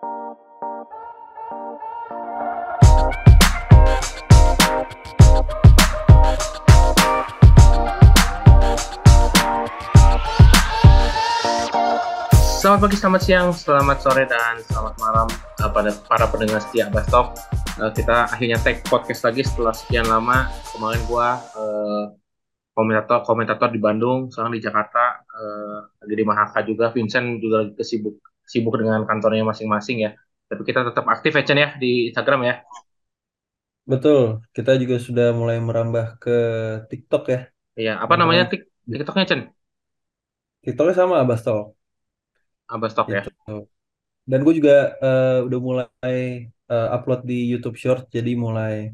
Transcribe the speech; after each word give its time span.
Selamat 0.00 0.16
pagi, 12.80 12.96
selamat 12.96 13.20
siang, 13.20 13.52
selamat 13.52 14.00
sore, 14.00 14.24
dan 14.24 14.64
selamat 14.72 14.96
malam 14.96 15.28
uh, 15.60 15.68
pada 15.68 15.92
para 16.08 16.24
pendengar 16.32 16.64
setia 16.64 16.88
Abastok. 16.88 17.36
Uh, 17.76 17.92
kita 17.92 18.24
akhirnya 18.32 18.56
take 18.64 18.80
podcast 18.88 19.20
lagi 19.28 19.44
setelah 19.44 19.76
sekian 19.76 20.08
lama. 20.08 20.48
Kemarin 20.72 21.04
gua 21.04 21.44
uh, 21.52 22.08
komentator 22.72 23.20
komentator 23.28 23.68
di 23.68 23.76
Bandung, 23.76 24.32
sekarang 24.32 24.56
di 24.56 24.64
Jakarta, 24.64 25.28
lagi 26.00 26.14
di 26.16 26.24
Mahaka 26.24 26.64
juga. 26.64 26.88
Vincent 26.88 27.36
juga 27.44 27.68
lagi 27.68 27.76
kesibuk 27.76 28.29
sibuk 28.50 28.74
dengan 28.74 29.06
kantornya 29.06 29.46
masing-masing 29.46 30.10
ya. 30.10 30.10
Tapi 30.50 30.66
kita 30.66 30.82
tetap 30.82 31.06
aktif 31.06 31.30
ya 31.38 31.42
Chen 31.46 31.62
ya 31.62 31.68
di 31.78 32.10
Instagram 32.10 32.42
ya. 32.42 32.54
Betul, 33.86 34.42
kita 34.50 34.74
juga 34.74 34.98
sudah 34.98 35.30
mulai 35.30 35.62
merambah 35.62 36.18
ke 36.18 36.36
TikTok 36.90 37.24
ya. 37.30 37.40
Iya, 37.78 37.94
apa 38.02 38.18
namanya 38.18 38.50
Tik 38.50 38.66
TikToknya 38.90 39.26
Chen? 39.30 39.40
TikToknya 40.66 40.94
sama 40.98 41.22
Abastok. 41.22 41.78
Abastok 42.66 43.06
ya. 43.14 43.22
Gitu. 43.22 43.70
Dan 44.26 44.42
gue 44.42 44.54
juga 44.58 44.94
uh, 44.98 45.46
udah 45.46 45.58
mulai 45.62 46.18
uh, 46.70 46.88
upload 46.94 47.26
di 47.26 47.50
YouTube 47.50 47.78
Short, 47.78 48.10
jadi 48.10 48.34
mulai 48.34 48.90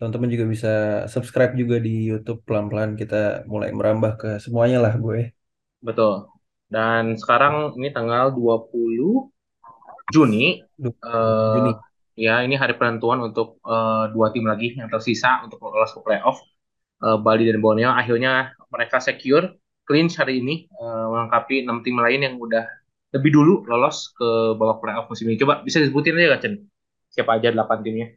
teman-teman 0.00 0.34
juga 0.34 0.46
bisa 0.50 0.72
subscribe 1.06 1.54
juga 1.54 1.78
di 1.78 2.10
YouTube 2.10 2.42
pelan-pelan 2.42 2.98
kita 2.98 3.46
mulai 3.46 3.70
merambah 3.70 4.18
ke 4.18 4.30
semuanya 4.42 4.82
lah 4.82 4.94
gue. 4.98 5.30
Betul. 5.78 6.31
Dan 6.72 7.20
sekarang 7.20 7.76
ini 7.76 7.92
tanggal 7.92 8.32
20 8.32 9.28
Juni. 10.08 10.64
Uh, 11.04 11.52
Juni. 11.60 11.72
Ya, 12.16 12.40
ini 12.44 12.56
hari 12.56 12.76
penentuan 12.76 13.20
untuk 13.20 13.60
uh, 13.64 14.08
dua 14.12 14.32
tim 14.32 14.44
lagi 14.44 14.76
yang 14.76 14.88
tersisa 14.88 15.44
untuk 15.44 15.60
lolos 15.60 15.92
ke 15.92 16.00
playoff. 16.00 16.40
Uh, 17.00 17.20
Bali 17.20 17.48
dan 17.48 17.60
Borneo 17.60 17.92
akhirnya 17.92 18.56
mereka 18.70 19.02
secure 19.02 19.58
clinch 19.88 20.16
hari 20.16 20.38
ini 20.38 20.70
uh, 20.78 21.10
melengkapi 21.10 21.66
enam 21.66 21.82
tim 21.82 21.98
lain 21.98 22.22
yang 22.22 22.34
udah 22.38 22.62
lebih 23.12 23.34
dulu 23.34 23.66
lolos 23.66 24.14
ke 24.16 24.56
babak 24.56 24.80
playoff 24.80 25.06
musim 25.12 25.28
ini. 25.28 25.36
Coba 25.40 25.60
bisa 25.60 25.80
disebutin 25.80 26.16
aja 26.16 26.40
Chen? 26.40 26.62
Siapa 27.12 27.36
aja 27.36 27.52
delapan 27.52 27.78
timnya? 27.84 28.08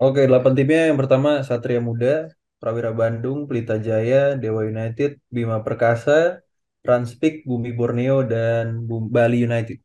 Oke, 0.00 0.24
delapan 0.24 0.52
timnya 0.56 0.82
yang 0.92 0.98
pertama 1.00 1.44
Satria 1.44 1.80
Muda, 1.80 2.32
Prawira 2.60 2.92
Bandung, 2.96 3.44
Pelita 3.44 3.76
Jaya, 3.76 4.36
Dewa 4.36 4.64
United, 4.64 5.20
Bima 5.28 5.60
Perkasa, 5.60 6.44
Transpik, 6.84 7.48
Bumi 7.48 7.72
Borneo, 7.72 8.20
dan 8.28 8.84
Bali 8.84 9.40
United. 9.40 9.80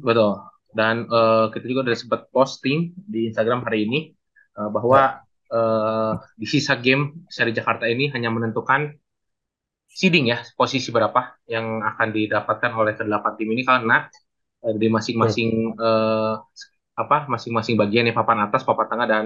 Betul. 0.00 0.40
Dan 0.72 1.04
uh, 1.12 1.52
kita 1.52 1.68
juga 1.68 1.92
udah 1.92 1.98
sempat 2.00 2.20
posting 2.32 2.96
di 2.96 3.28
Instagram 3.28 3.60
hari 3.68 3.84
ini 3.84 3.98
uh, 4.56 4.72
bahwa 4.72 5.20
uh, 5.52 6.16
di 6.40 6.46
sisa 6.48 6.80
game 6.80 7.28
seri 7.28 7.52
Jakarta 7.52 7.84
ini 7.84 8.08
hanya 8.16 8.32
menentukan 8.32 8.88
seeding 9.90 10.30
ya 10.32 10.40
posisi 10.56 10.88
berapa 10.94 11.36
yang 11.50 11.82
akan 11.82 12.08
didapatkan 12.14 12.72
oleh 12.72 12.94
kedelapan 12.94 13.32
tim 13.36 13.48
ini 13.50 13.62
karena 13.66 14.06
uh, 14.64 14.74
di 14.78 14.88
masing-masing 14.88 15.76
uh, 15.76 16.40
apa 16.96 17.16
masing-masing 17.28 17.76
bagian 17.76 18.08
ya 18.08 18.14
papan 18.16 18.48
atas, 18.48 18.64
papan 18.64 18.86
tengah 18.88 19.06
dan 19.10 19.24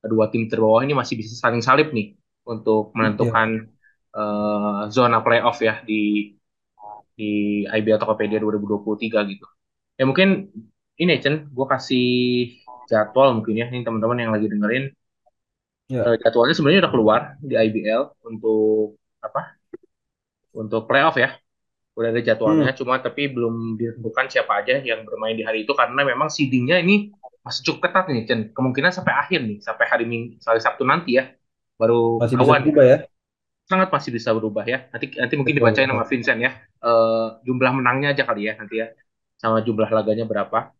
kedua 0.00 0.26
tim 0.32 0.50
terbawah 0.50 0.82
ini 0.82 0.96
masih 0.96 1.20
bisa 1.20 1.36
saling 1.36 1.62
salib 1.62 1.94
nih 1.94 2.16
untuk 2.48 2.96
menentukan 2.96 3.68
yeah. 3.68 4.18
uh, 4.18 4.80
zona 4.88 5.20
playoff 5.20 5.60
ya 5.60 5.84
di 5.84 6.32
di 7.18 7.66
IBL 7.66 7.98
Tokopedia 7.98 8.38
2023 8.38 9.32
gitu. 9.34 9.46
Ya 9.98 10.06
mungkin 10.06 10.54
ini 10.94 11.18
Chen, 11.18 11.50
gue 11.50 11.66
kasih 11.66 12.08
jadwal 12.86 13.34
mungkin 13.34 13.58
ya 13.58 13.66
ini 13.66 13.82
teman-teman 13.82 14.22
yang 14.22 14.30
lagi 14.30 14.46
dengerin. 14.46 14.94
Yeah. 15.90 16.06
Uh, 16.06 16.16
jadwalnya 16.22 16.54
sebenarnya 16.54 16.80
udah 16.86 16.92
keluar 16.94 17.20
di 17.42 17.58
IBL 17.58 18.14
untuk 18.22 19.02
apa 19.18 19.58
untuk 20.54 20.86
playoff 20.86 21.18
ya. 21.18 21.34
Udah 21.98 22.14
ada 22.14 22.22
jadwalnya, 22.22 22.70
hmm. 22.70 22.78
cuma 22.78 23.02
tapi 23.02 23.26
belum 23.26 23.74
ditentukan 23.74 24.30
siapa 24.30 24.62
aja 24.62 24.78
yang 24.78 25.02
bermain 25.02 25.34
di 25.34 25.42
hari 25.42 25.66
itu 25.66 25.74
karena 25.74 26.06
memang 26.06 26.30
seedingnya 26.30 26.78
ini 26.78 27.10
masih 27.42 27.66
cukup 27.66 27.90
ketat 27.90 28.06
nih, 28.06 28.22
Chen. 28.22 28.40
Kemungkinan 28.54 28.94
sampai 28.94 29.18
akhir 29.18 29.42
nih, 29.42 29.58
sampai 29.58 29.90
hari 29.90 30.06
Minggu, 30.06 30.38
hari 30.46 30.62
Sabtu 30.62 30.86
nanti 30.86 31.18
ya, 31.18 31.34
baru 31.74 32.22
masih 32.22 32.38
kawan. 32.38 32.62
bisa 32.62 32.66
berubah 32.70 32.86
ya. 32.86 32.98
Sangat 33.68 33.92
masih 33.92 34.10
bisa 34.16 34.32
berubah 34.32 34.64
ya. 34.64 34.88
Nanti 34.88 35.12
nanti 35.20 35.34
mungkin 35.36 35.54
betul, 35.54 35.68
dibacain 35.68 35.86
betul. 35.86 35.96
sama 36.00 36.08
Vincent 36.08 36.40
ya. 36.40 36.52
Uh, 36.80 37.36
jumlah 37.44 37.72
menangnya 37.76 38.16
aja 38.16 38.24
kali 38.24 38.48
ya 38.48 38.56
nanti 38.56 38.80
ya, 38.80 38.88
sama 39.36 39.60
jumlah 39.60 39.88
laganya 39.92 40.24
berapa. 40.24 40.72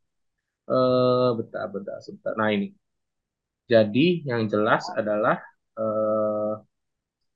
Uh, 0.69 1.37
bentar, 1.37 1.69
bentar, 1.69 1.97
sebentar. 2.01 2.33
Nah 2.35 2.49
ini. 2.51 2.73
Jadi 3.69 4.25
yang 4.25 4.49
jelas 4.49 4.89
adalah 4.97 5.37
uh, 5.77 6.57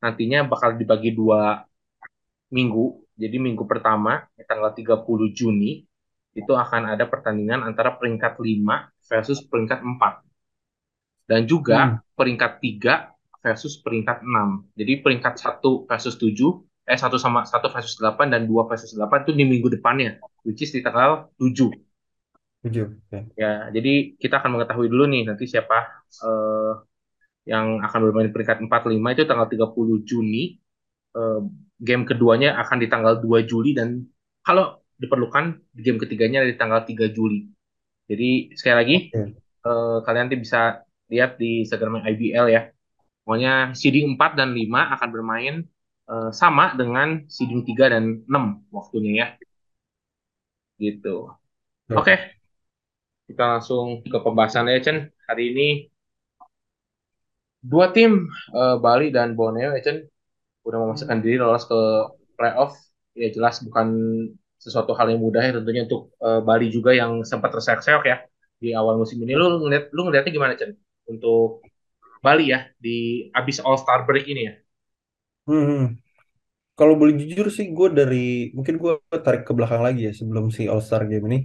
nantinya 0.00 0.48
bakal 0.48 0.80
dibagi 0.80 1.12
dua 1.12 1.60
minggu, 2.48 3.04
jadi 3.16 3.36
minggu 3.36 3.64
pertama 3.68 4.24
tanggal 4.48 4.72
30 4.72 5.04
Juni 5.36 5.84
itu 6.32 6.52
akan 6.52 6.96
ada 6.96 7.04
pertandingan 7.04 7.60
antara 7.60 7.96
peringkat 7.96 8.40
5 8.40 9.08
versus 9.08 9.44
peringkat 9.44 9.84
4. 9.84 11.28
Dan 11.28 11.44
juga 11.44 11.78
hmm. 12.00 12.16
peringkat 12.16 12.52
3 12.60 13.11
versus 13.42 13.82
peringkat 13.82 14.22
6. 14.22 14.78
Jadi 14.78 14.92
peringkat 15.02 15.34
1 15.36 15.90
versus 15.90 16.14
7, 16.16 16.62
eh 16.86 16.98
1 16.98 17.10
sama 17.18 17.42
1 17.42 17.58
versus 17.74 17.98
8 17.98 18.30
dan 18.32 18.46
2 18.46 18.70
versus 18.70 18.94
8 18.94 19.26
itu 19.26 19.32
di 19.34 19.44
minggu 19.44 19.68
depannya, 19.68 20.22
which 20.46 20.62
is 20.62 20.70
di 20.70 20.80
tanggal 20.80 21.28
7. 21.36 21.74
7. 22.62 22.94
Okay. 23.10 23.22
Ya, 23.34 23.68
jadi 23.74 24.14
kita 24.16 24.38
akan 24.38 24.56
mengetahui 24.58 24.86
dulu 24.86 25.10
nih 25.10 25.26
nanti 25.26 25.50
siapa 25.50 26.06
uh, 26.22 26.78
yang 27.42 27.82
akan 27.82 27.98
bermain 28.06 28.30
peringkat 28.30 28.62
4 28.62 28.70
5 28.70 28.94
itu 28.94 29.22
tanggal 29.26 29.46
30 29.50 30.06
Juni. 30.06 30.62
Uh, 31.12 31.44
game 31.82 32.06
keduanya 32.06 32.56
akan 32.62 32.78
di 32.78 32.86
tanggal 32.86 33.18
2 33.18 33.44
Juli 33.44 33.74
dan 33.74 34.06
kalau 34.46 34.80
diperlukan 35.02 35.58
game 35.74 35.98
ketiganya 35.98 36.46
di 36.46 36.54
tanggal 36.54 36.86
3 36.86 37.10
Juli. 37.10 37.50
Jadi 38.06 38.54
sekali 38.54 38.76
lagi 38.78 38.96
okay. 39.10 39.34
uh, 39.66 39.66
eh, 39.66 39.98
kalian 40.06 40.30
nanti 40.30 40.38
bisa 40.38 40.86
lihat 41.10 41.36
di 41.42 41.66
Instagram 41.66 42.06
IBL 42.06 42.46
ya. 42.54 42.70
Pokoknya 43.22 43.72
seeding 43.78 44.18
4 44.18 44.38
dan 44.38 44.50
5 44.54 44.94
akan 44.98 45.08
bermain 45.14 45.54
uh, 46.10 46.30
sama 46.34 46.74
dengan 46.74 47.22
seeding 47.30 47.62
3 47.62 47.94
dan 47.94 48.04
6 48.26 48.74
waktunya 48.74 49.12
ya. 49.14 49.26
Gitu. 50.78 51.30
Oke. 51.92 52.02
Okay. 52.02 52.18
Kita 53.30 53.58
langsung 53.58 54.02
ke 54.02 54.18
pembahasan 54.18 54.68
ya 54.68 54.82
Chen. 54.82 54.98
Hari 55.30 55.44
ini 55.54 55.68
dua 57.62 57.94
tim 57.94 58.26
uh, 58.52 58.76
Bali 58.82 59.14
dan 59.14 59.38
Borneo 59.38 59.70
ya 59.78 59.80
Chen 59.80 60.02
udah 60.66 60.78
memasukkan 60.82 61.18
diri 61.22 61.38
lolos 61.38 61.64
ke 61.70 61.80
playoff 62.34 62.74
ya 63.14 63.30
jelas 63.30 63.62
bukan 63.62 63.88
sesuatu 64.58 64.94
hal 64.98 65.14
yang 65.14 65.22
mudah 65.22 65.42
ya 65.42 65.52
tentunya 65.54 65.86
untuk 65.86 66.10
uh, 66.18 66.42
Bali 66.42 66.70
juga 66.74 66.90
yang 66.90 67.22
sempat 67.22 67.54
terseok-seok 67.54 68.02
ya 68.06 68.16
di 68.58 68.74
awal 68.74 68.98
musim 68.98 69.22
ini 69.22 69.34
lu 69.38 69.62
ngeliat 69.62 69.94
lu 69.94 70.10
ngeliatnya 70.10 70.32
gimana 70.34 70.54
Chen 70.58 70.74
untuk 71.06 71.62
Bali 72.22 72.54
ya 72.54 72.70
di 72.78 73.26
abis 73.34 73.58
All 73.66 73.76
Star 73.82 74.06
break 74.06 74.30
ini 74.30 74.42
ya? 74.46 74.54
Hmm, 75.50 75.98
kalau 76.78 76.94
boleh 76.94 77.18
jujur 77.18 77.50
sih 77.50 77.74
gue 77.74 77.88
dari 77.90 78.54
mungkin 78.54 78.78
gue 78.78 78.92
tarik 79.10 79.42
ke 79.42 79.52
belakang 79.52 79.82
lagi 79.82 80.06
ya 80.08 80.12
sebelum 80.14 80.54
si 80.54 80.70
All 80.70 80.78
Star 80.78 81.04
game 81.10 81.26
ini. 81.28 81.40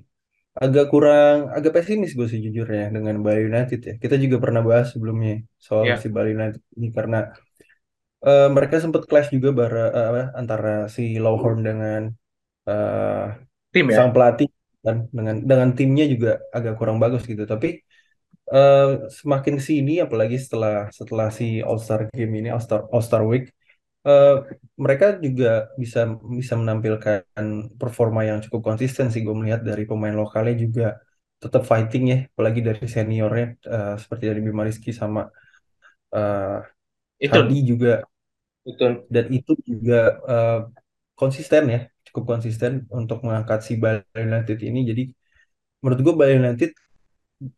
Agak 0.57 0.89
kurang 0.89 1.53
agak 1.53 1.81
pesimis 1.81 2.17
gue 2.17 2.29
sih 2.29 2.41
jujurnya 2.41 2.93
dengan 2.93 3.21
Bali 3.25 3.49
United 3.49 3.79
ya. 3.81 3.93
Kita 3.97 4.15
juga 4.21 4.37
pernah 4.37 4.61
bahas 4.61 4.93
sebelumnya 4.93 5.41
soal 5.57 5.85
yeah. 5.89 5.97
si 5.97 6.13
Bali 6.13 6.37
United 6.37 6.61
ini 6.77 6.93
karena 6.93 7.33
uh, 8.21 8.49
mereka 8.53 8.77
sempat 8.77 9.05
clash 9.09 9.29
juga 9.33 9.49
bara, 9.53 9.85
uh, 9.93 10.25
antara 10.37 10.89
si 10.89 11.17
Lowhorn 11.17 11.61
dengan 11.65 12.01
uh, 12.69 13.33
tim 13.73 13.85
ya? 13.89 13.97
sang 14.01 14.13
pelatih 14.13 14.49
dan 14.81 15.09
dengan 15.13 15.35
dengan 15.41 15.69
timnya 15.77 16.05
juga 16.09 16.41
agak 16.53 16.73
kurang 16.77 16.97
bagus 16.97 17.25
gitu. 17.25 17.45
Tapi 17.45 17.81
uh, 18.51 19.07
semakin 19.09 19.55
sini 19.59 20.03
apalagi 20.05 20.37
setelah 20.39 20.87
setelah 20.93 21.27
si 21.33 21.59
All 21.63 21.79
Star 21.79 22.07
Game 22.13 22.33
ini 22.39 22.49
All 22.53 22.63
Star 22.63 22.87
All 22.93 23.03
Star 23.03 23.23
Week 23.23 23.51
uh, 24.07 24.45
mereka 24.79 25.19
juga 25.19 25.71
bisa 25.81 25.99
bisa 26.39 26.53
menampilkan 26.55 27.23
performa 27.81 28.21
yang 28.29 28.39
cukup 28.45 28.61
konsisten 28.73 29.11
sih 29.13 29.21
gue 29.25 29.35
melihat 29.35 29.61
dari 29.63 29.83
pemain 29.89 30.15
lokalnya 30.15 30.55
juga 30.55 30.85
tetap 31.37 31.63
fighting 31.69 32.03
ya 32.09 32.17
apalagi 32.33 32.59
dari 32.65 32.81
seniornya 32.81 33.45
uh, 33.69 33.95
seperti 34.01 34.23
dari 34.31 34.41
Bima 34.41 34.65
Rizky 34.65 34.89
sama 34.89 35.29
uh, 36.13 36.59
itu 37.17 37.33
Hardy 37.33 37.57
juga. 37.65 37.93
Itu 38.67 38.83
dan 39.07 39.25
itu 39.31 39.51
juga 39.63 39.99
uh, 40.27 40.59
konsisten 41.17 41.63
ya 41.73 41.79
cukup 42.07 42.23
konsisten 42.37 42.71
untuk 42.91 43.23
mengangkat 43.25 43.59
si 43.67 43.73
Bali 43.79 44.03
United 44.15 44.57
ini. 44.61 44.79
Jadi 44.89 45.03
menurut 45.81 45.99
gue 46.05 46.13
Bali 46.19 46.33
United 46.41 46.71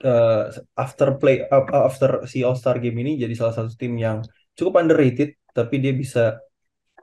uh, 0.06 0.52
after 0.76 1.16
play 1.20 1.46
uh, 1.48 1.64
after 1.88 2.24
si 2.32 2.44
All 2.44 2.56
Star 2.56 2.78
Game 2.84 2.98
ini 3.00 3.16
jadi 3.20 3.34
salah 3.36 3.56
satu 3.56 3.72
tim 3.76 3.96
yang 3.96 4.24
cukup 4.58 4.82
underrated 4.82 5.36
tapi 5.56 5.80
dia 5.84 5.94
bisa 5.96 6.40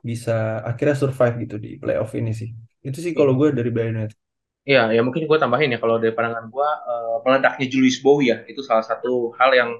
bisa 0.04 0.62
akhirnya 0.62 0.96
survive 0.96 1.34
gitu 1.44 1.56
di 1.58 1.80
playoff 1.82 2.14
ini 2.14 2.30
sih 2.30 2.50
itu 2.86 2.98
sih 3.02 3.12
kalau 3.16 3.34
gue 3.34 3.50
dari 3.52 3.70
Bali 3.72 3.90
United 3.92 4.18
Iya, 4.66 4.90
ya 4.90 4.98
mungkin 5.06 5.30
gue 5.30 5.38
tambahin 5.38 5.70
ya 5.70 5.78
kalau 5.78 5.94
dari 6.02 6.10
pandangan 6.10 6.50
gue 6.50 6.68
uh, 6.90 7.22
meledaknya 7.22 7.70
Julius 7.70 8.02
Bowie 8.02 8.34
ya 8.34 8.42
itu 8.50 8.66
salah 8.66 8.82
satu 8.82 9.30
hal 9.38 9.54
yang 9.54 9.70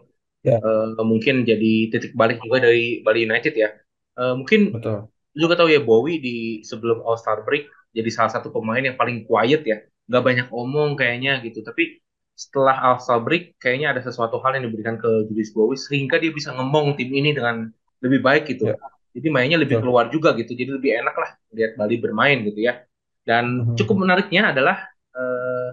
Ya, 0.47 0.63
uh, 0.63 1.03
mungkin 1.03 1.43
jadi 1.43 1.91
titik 1.91 2.15
balik 2.15 2.39
juga 2.39 2.63
dari 2.71 3.03
Bali 3.03 3.27
United 3.27 3.51
ya. 3.51 3.75
Uh, 4.15 4.39
mungkin 4.39 4.71
betul. 4.71 5.11
juga 5.35 5.59
tahu 5.59 5.75
ya 5.75 5.83
Bowie 5.83 6.23
di 6.23 6.63
sebelum 6.63 7.03
All 7.03 7.19
Star 7.19 7.43
break 7.43 7.67
jadi 7.91 8.07
salah 8.15 8.31
satu 8.31 8.55
pemain 8.55 8.79
yang 8.79 8.95
paling 8.95 9.27
quiet 9.27 9.67
ya, 9.67 9.83
nggak 10.07 10.23
banyak 10.23 10.47
omong 10.55 10.95
kayaknya 10.95 11.43
gitu. 11.43 11.67
Tapi 11.67 11.99
setelah 12.37 12.77
All 12.85 12.99
Star 13.03 13.19
break 13.25 13.57
kayaknya 13.63 13.89
ada 13.97 14.03
sesuatu 14.05 14.37
hal 14.45 14.53
yang 14.61 14.65
diberikan 14.69 14.97
ke 15.03 15.09
Julius 15.29 15.51
Bowie 15.57 15.81
sehingga 15.81 16.17
dia 16.23 16.31
bisa 16.39 16.53
ngomong 16.57 16.95
tim 17.01 17.11
ini 17.13 17.31
dengan 17.37 17.69
lebih 18.05 18.21
baik 18.27 18.45
gitu. 18.53 18.65
Ya, 18.65 18.77
Jadi 19.17 19.29
mainnya 19.33 19.59
lebih 19.65 19.81
betul. 19.81 19.83
keluar 19.83 20.13
juga 20.13 20.37
gitu. 20.37 20.53
Jadi 20.53 20.71
lebih 20.77 20.91
enak 21.01 21.15
lah 21.17 21.31
lihat 21.57 21.73
Bali 21.81 21.97
bermain 22.05 22.39
gitu 22.45 22.61
ya. 22.69 22.85
Dan 23.25 23.73
cukup 23.79 23.97
Mhm. 23.97 24.07
menariknya 24.07 24.53
adalah 24.53 24.77
eh, 25.17 25.69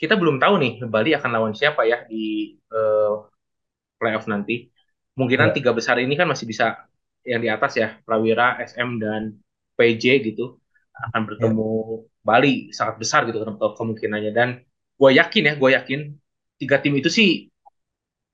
kita 0.00 0.14
belum 0.20 0.36
tahu 0.42 0.54
nih 0.62 0.72
Bali 0.88 1.10
akan 1.18 1.30
lawan 1.36 1.54
siapa 1.58 1.82
ya 1.84 1.98
di 2.10 2.56
eh, 2.72 3.12
playoff 4.00 4.26
nanti. 4.30 4.68
Kemungkinan 5.14 5.50
Ya, 5.50 5.56
tiga 5.56 5.72
besar 5.78 5.96
ini 6.00 6.14
kan 6.20 6.26
masih 6.32 6.46
bisa 6.48 6.86
yang 7.26 7.40
di 7.44 7.50
atas 7.52 7.72
ya, 7.82 7.88
Prawira, 8.06 8.56
SM 8.62 8.98
dan 9.02 9.22
PJ 9.76 10.04
gitu 10.26 10.58
akan 11.10 11.22
ya. 11.38 11.54
bertemu 11.54 11.68
Bali 12.24 12.72
sangat 12.76 12.96
besar 13.02 13.20
gitu 13.28 13.38
ke- 13.44 13.74
kemungkinannya 13.78 14.32
dan 14.38 14.48
gue 15.00 15.10
yakin 15.20 15.42
ya, 15.48 15.54
gue 15.60 15.70
yakin 15.78 16.00
tiga 16.60 16.76
tim 16.82 16.94
itu 17.00 17.10
sih 17.18 17.28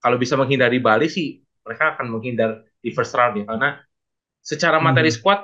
kalau 0.02 0.16
bisa 0.20 0.34
menghindari 0.38 0.78
Bali 0.82 1.08
sih 1.10 1.40
mereka 1.66 1.96
akan 1.96 2.06
menghindar 2.12 2.50
di 2.84 2.90
first 2.94 3.12
round 3.18 3.42
ya 3.42 3.44
karena 3.48 3.68
secara 4.44 4.78
materi 4.82 5.10
Mhm. 5.10 5.14
squad 5.14 5.40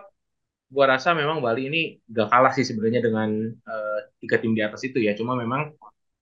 gue 0.72 0.84
rasa 0.86 1.12
memang 1.16 1.40
Bali 1.44 1.68
ini 1.70 1.80
gak 2.08 2.28
kalah 2.32 2.52
sih 2.56 2.64
sebenarnya 2.66 3.00
dengan 3.06 3.30
eh, 3.52 3.98
tiga 4.22 4.36
tim 4.42 4.52
di 4.56 4.62
atas 4.64 4.82
itu 4.88 4.98
ya 5.02 5.12
cuma 5.18 5.34
memang 5.38 5.74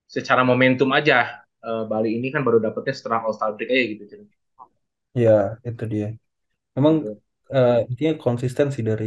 secara 0.08 0.43
momentum 0.47 0.91
aja 0.94 1.44
eh, 1.64 1.85
Bali 1.91 2.19
ini 2.19 2.29
kan 2.35 2.43
baru 2.47 2.58
dapetnya 2.62 2.94
setelah 2.97 3.20
All 3.26 3.35
Star 3.37 3.55
break 3.56 3.70
aja 3.70 3.85
gitu. 3.97 4.05
Ya, 5.23 5.31
itu 5.69 5.82
dia. 5.93 6.06
Memang 6.76 6.94
eh, 7.55 7.73
intinya 7.91 8.12
konsistensi 8.25 8.79
dari 8.91 9.05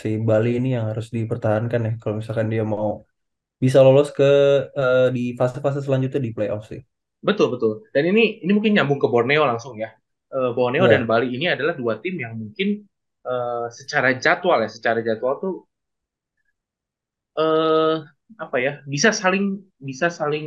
si 0.00 0.08
Bali 0.28 0.48
ini 0.58 0.68
yang 0.76 0.86
harus 0.90 1.06
dipertahankan 1.16 1.80
ya. 1.88 1.92
Kalau 2.02 2.14
misalkan 2.20 2.48
dia 2.54 2.62
mau 2.74 2.88
bisa 3.62 3.78
lolos 3.86 4.08
ke 4.14 4.30
eh, 4.70 5.08
di 5.16 5.34
fase-fase 5.38 5.80
selanjutnya 5.82 6.20
di 6.22 6.30
playoff 6.36 6.64
sih. 6.70 6.80
Betul 7.28 7.46
betul. 7.54 7.72
Dan 7.94 8.04
ini 8.14 8.42
ini 8.42 8.50
mungkin 8.56 8.72
nyambung 8.78 9.00
ke 9.02 9.08
Borneo 9.10 9.42
langsung 9.50 9.74
ya. 9.78 9.90
Eh, 10.30 10.50
Borneo 10.56 10.86
dan 10.86 11.02
Ya, 11.02 11.08
Bali 11.10 11.26
ini 11.34 11.46
adalah 11.50 11.74
dua 11.74 11.98
tim 12.02 12.14
yang 12.24 12.38
mungkin 12.38 12.86
eh, 13.26 13.66
secara 13.74 14.08
jadwal 14.24 14.58
ya, 14.64 14.70
secara 14.70 14.98
jadwal 15.02 15.34
tuh 15.42 15.54
eh 17.38 17.94
apa 18.44 18.56
ya 18.64 18.72
bisa 18.92 19.08
saling 19.20 19.44
bisa 19.88 20.06
saling 20.18 20.46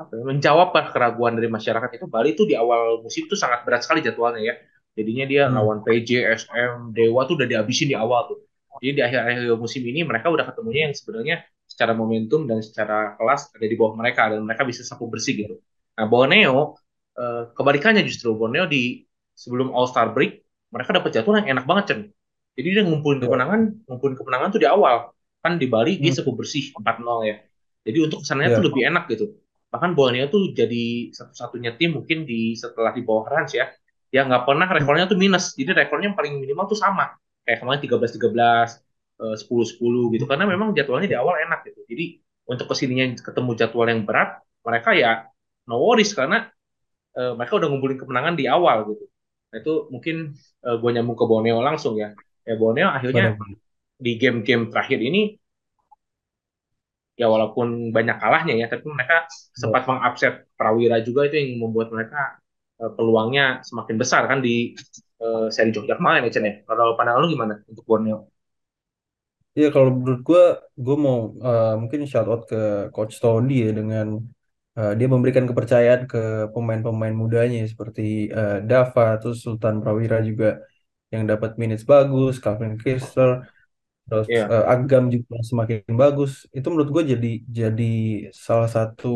apa 0.00 0.12
ya, 0.16 0.22
menjawab 0.30 0.68
keraguan 0.94 1.36
dari 1.38 1.48
masyarakat 1.56 1.90
itu 2.00 2.06
Bali 2.08 2.28
itu 2.34 2.42
di 2.50 2.54
awal 2.56 3.04
musim 3.04 3.22
itu 3.28 3.36
sangat 3.36 3.60
berat 3.66 3.84
sekali 3.84 4.00
jadwalnya 4.06 4.42
ya. 4.50 4.54
Jadinya 4.96 5.24
dia 5.32 5.42
hmm, 5.46 5.54
lawan 5.54 5.78
PJ, 5.86 6.08
SM, 6.40 6.92
Dewa 6.96 7.20
tuh 7.28 7.34
udah 7.38 7.46
dihabisin 7.50 7.88
di 7.92 7.96
awal 7.96 8.20
tuh. 8.30 8.38
Jadi 8.78 8.90
di 8.96 9.02
akhir-akhir 9.04 9.40
musim 9.60 9.82
ini 9.84 10.00
mereka 10.06 10.30
udah 10.32 10.44
ketemunya 10.48 10.88
yang 10.88 10.94
sebenarnya 10.96 11.36
secara 11.68 11.92
momentum 11.92 12.48
dan 12.48 12.58
secara 12.64 13.14
kelas 13.18 13.52
ada 13.54 13.66
di 13.66 13.76
bawah 13.78 13.94
mereka 13.98 14.30
dan 14.32 14.40
mereka 14.46 14.62
bisa 14.64 14.82
sapu 14.86 15.06
bersih 15.12 15.34
gitu. 15.46 15.54
Nah 15.98 16.06
Borneo 16.08 16.78
eh, 17.18 17.42
kebalikannya 17.56 18.02
justru 18.08 18.32
Borneo 18.36 18.64
di 18.70 19.04
sebelum 19.36 19.68
All 19.76 19.86
Star 19.90 20.12
break 20.14 20.42
mereka 20.72 20.90
dapat 20.96 21.10
jadwal 21.14 21.42
yang 21.44 21.48
enak 21.58 21.64
banget 21.68 21.84
Cen. 21.92 22.00
Jadi 22.56 22.68
dia 22.76 22.82
ngumpulin 22.86 23.20
ya. 23.20 23.26
kemenangan, 23.26 23.60
ngumpulin 23.88 24.16
kemenangan 24.18 24.48
tuh 24.54 24.60
di 24.62 24.68
awal. 24.68 25.12
Kan 25.40 25.56
di 25.56 25.66
Bali 25.70 25.96
dia 26.02 26.12
Hmm, 26.12 26.16
sapu 26.16 26.36
bersih 26.36 26.72
4-0 26.76 27.24
ya. 27.24 27.36
Jadi 27.86 27.98
untuk 28.04 28.20
ke 28.24 28.26
sananya 28.28 28.50
tuh 28.56 28.62
ya, 28.62 28.70
lebih 28.70 28.82
enak 28.88 29.08
gitu 29.12 29.26
bahkan 29.70 29.94
Borneo 29.94 30.26
tuh 30.26 30.50
jadi 30.50 31.14
satu-satunya 31.14 31.78
tim 31.78 31.94
mungkin 31.94 32.26
di 32.26 32.58
setelah 32.58 32.90
di 32.90 33.06
bawah 33.06 33.30
Rans 33.30 33.54
ya 33.54 33.70
yang 34.10 34.26
nggak 34.26 34.42
pernah 34.42 34.66
rekornya 34.66 35.06
tuh 35.06 35.14
minus 35.14 35.54
jadi 35.54 35.86
rekornya 35.86 36.10
yang 36.10 36.18
paling 36.18 36.42
minimal 36.42 36.66
tuh 36.66 36.74
sama 36.74 37.14
kayak 37.44 37.58
kemarin 37.64 37.80
13-13 37.82 38.80
eh, 39.22 39.36
10-10 39.36 40.14
gitu. 40.14 40.24
Karena 40.30 40.44
memang 40.48 40.72
jadwalnya 40.76 41.08
di 41.10 41.18
awal 41.18 41.40
enak 41.44 41.60
gitu. 41.68 41.80
Jadi 41.88 42.04
untuk 42.50 42.66
ke 42.70 42.74
sininya 42.74 43.06
ketemu 43.20 43.50
jadwal 43.54 43.86
yang 43.86 44.02
berat 44.02 44.42
mereka 44.66 44.90
ya 44.92 45.30
no 45.70 45.78
worries 45.78 46.12
karena 46.16 46.50
eh, 47.14 47.32
mereka 47.38 47.58
udah 47.58 47.68
ngumpulin 47.70 47.98
kemenangan 48.00 48.34
di 48.34 48.44
awal 48.50 48.90
gitu. 48.90 49.04
Nah, 49.50 49.56
itu 49.62 49.72
mungkin 49.90 50.16
eh, 50.66 50.76
gue 50.78 50.90
nyambung 50.94 51.18
ke 51.18 51.24
Borneo 51.26 51.58
langsung 51.62 51.94
ya. 51.98 52.14
Ya 52.46 52.54
Borneo 52.58 52.88
akhirnya 52.90 53.36
benar-benar. 53.36 53.58
di 54.00 54.12
game-game 54.16 54.64
terakhir 54.72 54.98
ini 54.98 55.36
ya 57.20 57.28
walaupun 57.28 57.92
banyak 57.92 58.16
kalahnya 58.16 58.54
ya, 58.56 58.66
tapi 58.72 58.88
mereka 58.88 59.28
sempat 59.52 59.84
mengupset 59.84 60.48
Prawira 60.56 61.04
juga 61.04 61.28
itu 61.28 61.36
yang 61.36 61.60
membuat 61.60 61.92
mereka 61.92 62.40
eh, 62.80 62.90
peluangnya 62.96 63.60
semakin 63.66 63.96
besar 64.00 64.24
kan 64.30 64.40
di 64.40 64.72
eh, 65.24 65.46
seri 65.54 65.70
Jogja 65.74 65.94
kemarin 65.98 66.24
ya 66.26 66.30
Chen 66.34 66.44
ya. 66.48 66.52
Kalau 66.68 66.86
pandangan 66.96 67.20
lu 67.22 67.28
gimana 67.34 67.54
untuk 67.70 67.84
Borneo? 67.90 68.18
Iya, 69.56 69.66
kalau 69.74 69.88
menurut 69.98 70.20
gue, 70.28 70.40
gue 70.84 70.94
mau 71.06 71.16
eh, 71.46 71.64
mungkin 71.80 72.00
shout 72.10 72.26
out 72.32 72.42
ke 72.50 72.56
Coach 72.94 73.14
Tony 73.22 73.52
ya 73.64 73.68
dengan 73.78 74.06
eh, 74.78 74.90
dia 74.98 75.06
memberikan 75.14 75.44
kepercayaan 75.50 76.02
ke 76.10 76.18
pemain-pemain 76.54 77.14
mudanya 77.22 77.54
ya, 77.62 77.66
seperti 77.72 78.02
eh, 78.38 78.52
Dava, 78.68 79.02
terus 79.20 79.36
Sultan 79.44 79.74
Prawira 79.82 80.16
juga 80.28 80.46
yang 81.14 81.24
dapat 81.30 81.50
minutes 81.62 81.84
bagus, 81.92 82.32
Calvin 82.44 82.74
Kessler, 82.82 83.30
terus 84.06 84.28
Iya, 84.28 84.52
eh, 84.52 84.64
Agam 84.72 85.04
juga 85.14 85.34
semakin 85.50 85.80
bagus. 86.02 86.32
Itu 86.56 86.66
menurut 86.72 86.90
gue 86.96 87.04
jadi 87.14 87.28
jadi 87.60 87.84
salah 88.46 88.68
satu 88.76 89.08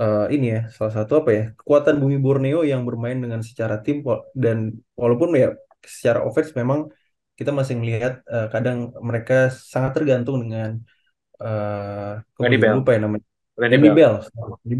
eh, 0.00 0.20
ini 0.34 0.46
ya, 0.54 0.58
salah 0.76 0.92
satu 0.98 1.12
apa 1.20 1.30
ya 1.38 1.42
kekuatan 1.58 1.94
Bumi 2.02 2.16
Borneo 2.24 2.58
yang 2.72 2.82
bermain 2.88 3.18
dengan 3.24 3.40
secara 3.48 3.74
tim 3.84 3.96
wa- 4.08 4.22
dan 4.44 4.58
walaupun 5.00 5.28
ya 5.42 5.48
secara 5.96 6.18
offense 6.28 6.50
memang 6.60 6.80
kita 7.38 7.50
masih 7.58 7.74
melihat 7.80 8.12
eh, 8.34 8.46
kadang 8.54 8.78
mereka 9.08 9.34
sangat 9.72 9.92
tergantung 9.96 10.36
dengan 10.44 10.70
eh 11.42 12.10
gue 12.36 12.46
Randy 12.46 12.58
Bell. 12.58 12.76
lupa 12.76 12.90
ya 12.96 13.00
namanya. 13.04 13.26
Randy 13.60 13.78
Bell. 13.78 13.96
Bell 13.96 14.14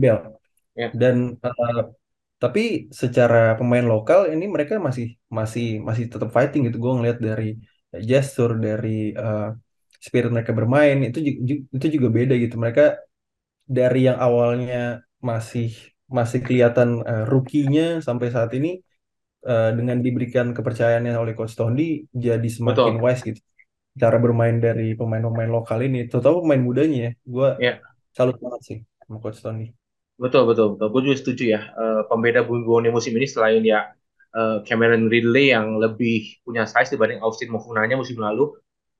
Bell. 0.03 0.19
Ya, 0.77 0.97
dan 1.01 1.17
eh, 1.47 1.79
tapi 2.43 2.61
secara 3.03 3.37
pemain 3.59 3.87
lokal 3.93 4.21
ini 4.35 4.45
mereka 4.55 4.75
masih 4.89 5.06
masih 5.39 5.65
masih 5.89 6.05
tetap 6.13 6.31
fighting 6.37 6.61
gitu. 6.69 6.79
Gue 6.85 6.93
ngeliat 6.99 7.19
dari 7.29 7.45
gestur 8.11 8.51
dari 8.67 8.89
eh, 9.21 9.41
spirit 10.06 10.31
mereka 10.37 10.53
bermain 10.59 10.97
itu 11.09 11.19
ju- 11.27 11.41
ju- 11.49 11.65
itu 11.77 11.87
juga 11.97 12.09
beda 12.19 12.35
gitu. 12.45 12.55
Mereka 12.65 12.83
dari 13.79 13.99
yang 14.09 14.19
awalnya 14.27 14.77
masih 15.29 15.67
masih 16.19 16.41
kelihatan 16.46 16.89
eh, 17.10 17.24
rookie-nya 17.32 17.82
sampai 18.06 18.29
saat 18.34 18.50
ini 18.58 18.69
eh, 19.50 19.70
dengan 19.79 19.98
diberikan 20.06 20.46
kepercayaannya 20.56 21.12
oleh 21.22 21.34
Coach 21.39 21.55
Tondi 21.58 21.82
jadi 22.27 22.48
semakin 22.58 22.94
betul. 22.94 23.05
wise 23.05 23.22
gitu 23.29 23.41
cara 24.03 24.17
bermain 24.24 24.56
dari 24.67 24.84
pemain-pemain 25.00 25.50
lokal 25.58 25.79
ini 25.86 25.98
terutama 26.10 26.36
pemain 26.44 26.62
mudanya 26.69 26.98
ya 27.06 27.10
gue 27.34 27.48
Ya, 27.58 27.81
salut 28.17 28.36
banget 28.44 28.62
sih 28.69 28.79
sama 29.06 29.19
Coach 29.24 29.41
Tondi 29.44 29.67
betul 30.22 30.43
betul 30.48 30.67
betul. 30.77 30.86
Gue 30.93 31.00
juga 31.06 31.17
setuju 31.22 31.44
ya. 31.55 31.60
Eh, 31.81 32.00
pembeda 32.10 32.41
Bumi 32.48 32.89
musim 32.96 33.12
ini 33.19 33.27
selain 33.34 33.62
ya 33.72 33.79
eh, 34.36 34.56
Cameron 34.67 35.03
Ridley 35.12 35.44
yang 35.55 35.67
lebih 35.82 36.41
punya 36.46 36.62
size 36.72 36.91
dibanding 36.94 37.20
Austin 37.24 37.48
Mofunanya 37.55 37.96
musim 38.03 38.17
lalu, 38.20 38.43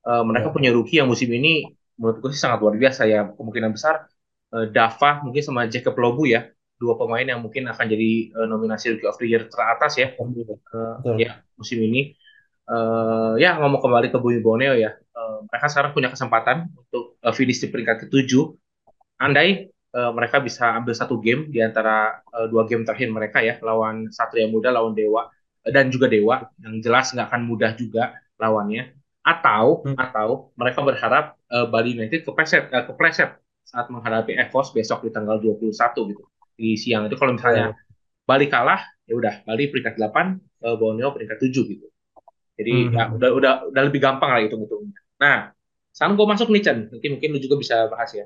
eh, 0.07 0.23
mereka 0.29 0.47
ya 0.47 0.51
punya 0.55 0.69
rookie 0.75 0.97
yang 1.01 1.09
musim 1.13 1.29
ini 1.37 1.49
menurut 1.99 2.17
gue 2.21 2.29
sih 2.33 2.41
sangat 2.43 2.59
luar 2.63 2.75
biasa 2.83 3.01
ya. 3.13 3.19
Kemungkinan 3.37 3.71
besar 3.77 3.95
eh, 4.55 4.67
Dava 4.75 5.09
mungkin 5.25 5.43
sama 5.47 5.61
Jacob 5.73 5.95
Lobu 6.01 6.23
ya, 6.29 6.47
dua 6.81 6.93
pemain 6.99 7.25
yang 7.25 7.39
mungkin 7.45 7.63
akan 7.71 7.85
jadi 7.93 8.09
eh, 8.35 8.47
nominasi 8.51 8.85
Rookie 8.97 9.09
of 9.09 9.17
the 9.21 9.27
Year 9.31 9.43
teratas 9.51 9.93
ya, 10.01 10.07
Tondi, 10.17 10.41
eh, 10.73 10.95
betul 11.03 11.19
ya 11.21 11.29
musim 11.59 11.79
ini. 11.81 12.15
Eh, 12.71 13.33
ya 13.43 13.49
ngomong 13.59 13.81
kembali 13.83 14.07
ke 14.13 14.17
Bumi 14.23 14.39
Borneo 14.45 14.73
ya, 14.77 14.91
eh, 14.95 15.37
mereka 15.49 15.67
sekarang 15.71 15.91
punya 15.97 16.09
kesempatan 16.13 16.57
untuk 16.77 17.03
eh, 17.23 17.33
finish 17.35 17.59
di 17.63 17.67
peringkat 17.73 18.07
ketujuh. 18.07 18.43
Andai 19.21 19.49
eh, 19.69 20.11
mereka 20.17 20.37
bisa 20.41 20.63
ambil 20.79 20.93
satu 20.97 21.15
game 21.21 21.51
di 21.53 21.59
antara 21.61 22.21
eh, 22.35 22.47
dua 22.51 22.63
game 22.69 22.83
terakhir 22.87 23.09
mereka 23.13 23.39
ya, 23.45 23.55
lawan 23.61 24.09
Satria 24.13 24.47
Muda, 24.49 24.69
lawan 24.73 24.93
Dewa 24.97 25.29
dan 25.61 25.93
juga 25.93 26.09
Dewa, 26.09 26.41
yang 26.63 26.81
jelas 26.81 27.13
nggak 27.13 27.27
akan 27.29 27.41
mudah 27.45 27.71
juga 27.77 28.17
lawannya. 28.41 28.97
Atau 29.21 29.65
Hmm, 29.83 29.93
atau 29.93 30.49
mereka 30.57 30.79
berharap 30.81 31.25
eh, 31.53 31.65
Bali 31.69 31.89
United 31.97 32.25
kepleset 32.25 32.63
eh, 32.73 32.83
kepleset 32.89 33.29
saat 33.71 33.87
menghadapi 33.87 34.35
Evos 34.35 34.75
besok 34.75 35.07
di 35.07 35.09
tanggal 35.15 35.39
21 35.39 36.11
gitu 36.11 36.23
di 36.59 36.75
siang 36.75 37.07
itu 37.07 37.15
kalau 37.15 37.31
ya, 37.31 37.37
misalnya 37.39 37.65
ya. 37.71 37.75
Bali 38.27 38.47
kalah 38.51 38.81
ya 39.07 39.13
udah 39.17 39.33
Bali 39.47 39.63
peringkat 39.71 39.95
8 39.97 40.37
eh, 40.67 40.75
Borneo 40.77 41.09
peringkat 41.15 41.37
7 41.39 41.71
gitu. 41.71 41.87
Jadi 42.59 42.71
Hmm, 42.71 42.93
ya 42.93 43.03
hmm, 43.09 43.17
udah 43.17 43.29
udah 43.33 43.53
udah 43.73 43.83
lebih 43.89 43.99
gampang 44.03 44.29
lah 44.29 44.39
hitung-hitungnya. 44.45 44.93
Nah, 45.17 45.37
sekarang 45.95 46.13
gue 46.19 46.27
masuk 46.29 46.47
nih 46.53 46.61
Chan, 46.61 46.77
nanti 46.93 47.07
mungkin 47.09 47.29
lu 47.33 47.39
juga 47.41 47.55
bisa 47.57 47.75
bahas 47.89 48.11
ya. 48.13 48.25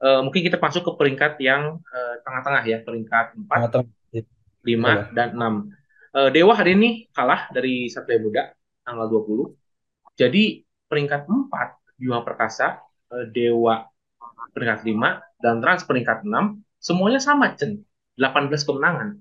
Eh, 0.00 0.20
mungkin 0.24 0.40
kita 0.46 0.56
masuk 0.56 0.82
ke 0.86 0.92
peringkat 0.96 1.32
yang 1.44 1.76
eh, 1.82 2.14
tengah-tengah 2.24 2.62
ya, 2.64 2.78
peringkat 2.86 3.26
4, 3.36 3.48
tengah-tengah 3.50 3.86
Ya, 4.10 4.22
5, 4.64 4.80
boleh 4.80 5.04
dan 5.16 5.28
6. 5.36 5.54
Eh, 6.16 6.28
Dewa 6.34 6.52
hari 6.56 6.70
ini 6.78 6.88
kalah 7.12 7.50
dari 7.52 7.90
Satria 7.92 8.18
Muda 8.22 8.42
tanggal 8.86 9.06
20. 9.10 9.50
Jadi 10.16 10.64
peringkat 10.88 11.28
4 11.28 11.98
Bima 12.00 12.24
Perkasa 12.24 12.80
Dewa 13.34 13.84
peringkat 14.52 14.80
5 14.84 15.42
dan 15.42 15.54
Trans 15.60 15.82
peringkat 15.84 16.24
6 16.24 16.30
semuanya 16.80 17.20
sama 17.20 17.52
Cen. 17.56 17.84
18 18.18 18.50
kemenangan. 18.66 19.16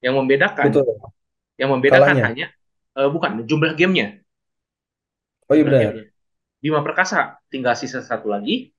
Yang 0.00 0.14
membedakan 0.14 0.64
Betul. 0.70 0.86
yang 1.58 1.74
membedakan 1.74 2.14
Kalahnya. 2.14 2.24
hanya 2.24 2.46
eh, 2.96 3.08
bukan 3.10 3.44
jumlah 3.44 3.74
gamenya. 3.74 4.22
Oh 5.50 5.54
iya 5.58 5.64
benar. 5.66 5.80
gamenya. 5.92 6.04
Bima 6.58 6.80
Perkasa 6.82 7.38
tinggal 7.50 7.74
sisa 7.78 8.02
satu 8.02 8.30
lagi. 8.30 8.72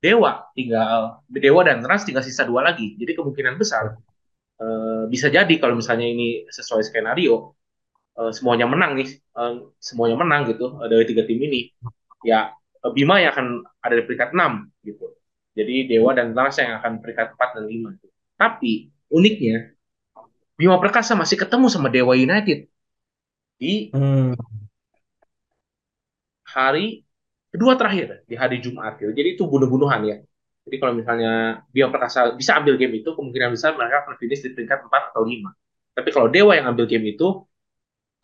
Dewa 0.00 0.48
tinggal 0.56 1.20
Dewa 1.28 1.60
dan 1.60 1.84
Trans 1.84 2.08
tinggal 2.08 2.24
sisa 2.24 2.48
dua 2.48 2.64
lagi. 2.64 2.96
Jadi 2.96 3.12
kemungkinan 3.16 3.56
besar 3.60 3.96
eh, 4.60 5.02
bisa 5.08 5.32
jadi 5.32 5.54
kalau 5.60 5.74
misalnya 5.76 6.06
ini 6.06 6.44
sesuai 6.48 6.84
skenario 6.84 7.56
eh, 8.20 8.32
semuanya 8.32 8.68
menang 8.68 8.96
nih 9.00 9.08
semuanya 9.80 10.16
menang 10.20 10.52
gitu 10.52 10.76
eh, 10.84 10.88
dari 10.88 11.04
tiga 11.08 11.24
tim 11.24 11.40
ini 11.40 11.72
ya 12.24 12.52
Bima 12.80 13.20
yang 13.20 13.36
akan 13.36 13.46
ada 13.84 13.92
di 13.92 14.02
peringkat 14.08 14.32
6 14.32 14.88
gitu 14.88 15.19
jadi 15.60 15.74
Dewa 15.90 16.10
dan 16.18 16.26
Trans 16.34 16.56
yang 16.62 16.72
akan 16.80 16.92
peringkat 17.02 17.26
4 17.36 17.48
dan 17.56 17.64
5 17.72 17.90
tapi 18.40 18.70
uniknya 19.16 19.54
Bima 20.58 20.76
Perkasa 20.82 21.12
masih 21.20 21.36
ketemu 21.42 21.66
sama 21.74 21.88
Dewa 21.94 22.14
United 22.26 22.58
di 23.60 23.72
Hmm. 23.92 24.34
hari 26.54 26.80
kedua 27.52 27.72
terakhir 27.78 28.06
di 28.30 28.34
hari 28.42 28.56
Jumat 28.64 28.92
gitu. 29.00 29.10
Jadi 29.18 29.28
itu 29.36 29.42
bunuh-bunuhan 29.52 30.00
ya. 30.10 30.16
Jadi 30.66 30.76
kalau 30.80 30.92
misalnya 31.00 31.30
Bima 31.74 31.88
Perkasa 31.94 32.20
bisa 32.40 32.52
ambil 32.58 32.74
game 32.80 32.94
itu, 33.00 33.08
kemungkinan 33.16 33.50
besar 33.56 33.70
mereka 33.78 33.96
akan 34.06 34.14
finish 34.20 34.40
di 34.44 34.50
peringkat 34.54 34.78
4 34.86 35.02
atau 35.14 35.22
5. 35.26 35.50
Tapi 35.96 36.08
kalau 36.14 36.28
Dewa 36.34 36.52
yang 36.58 36.66
ambil 36.72 36.86
game 36.90 37.06
itu, 37.12 37.24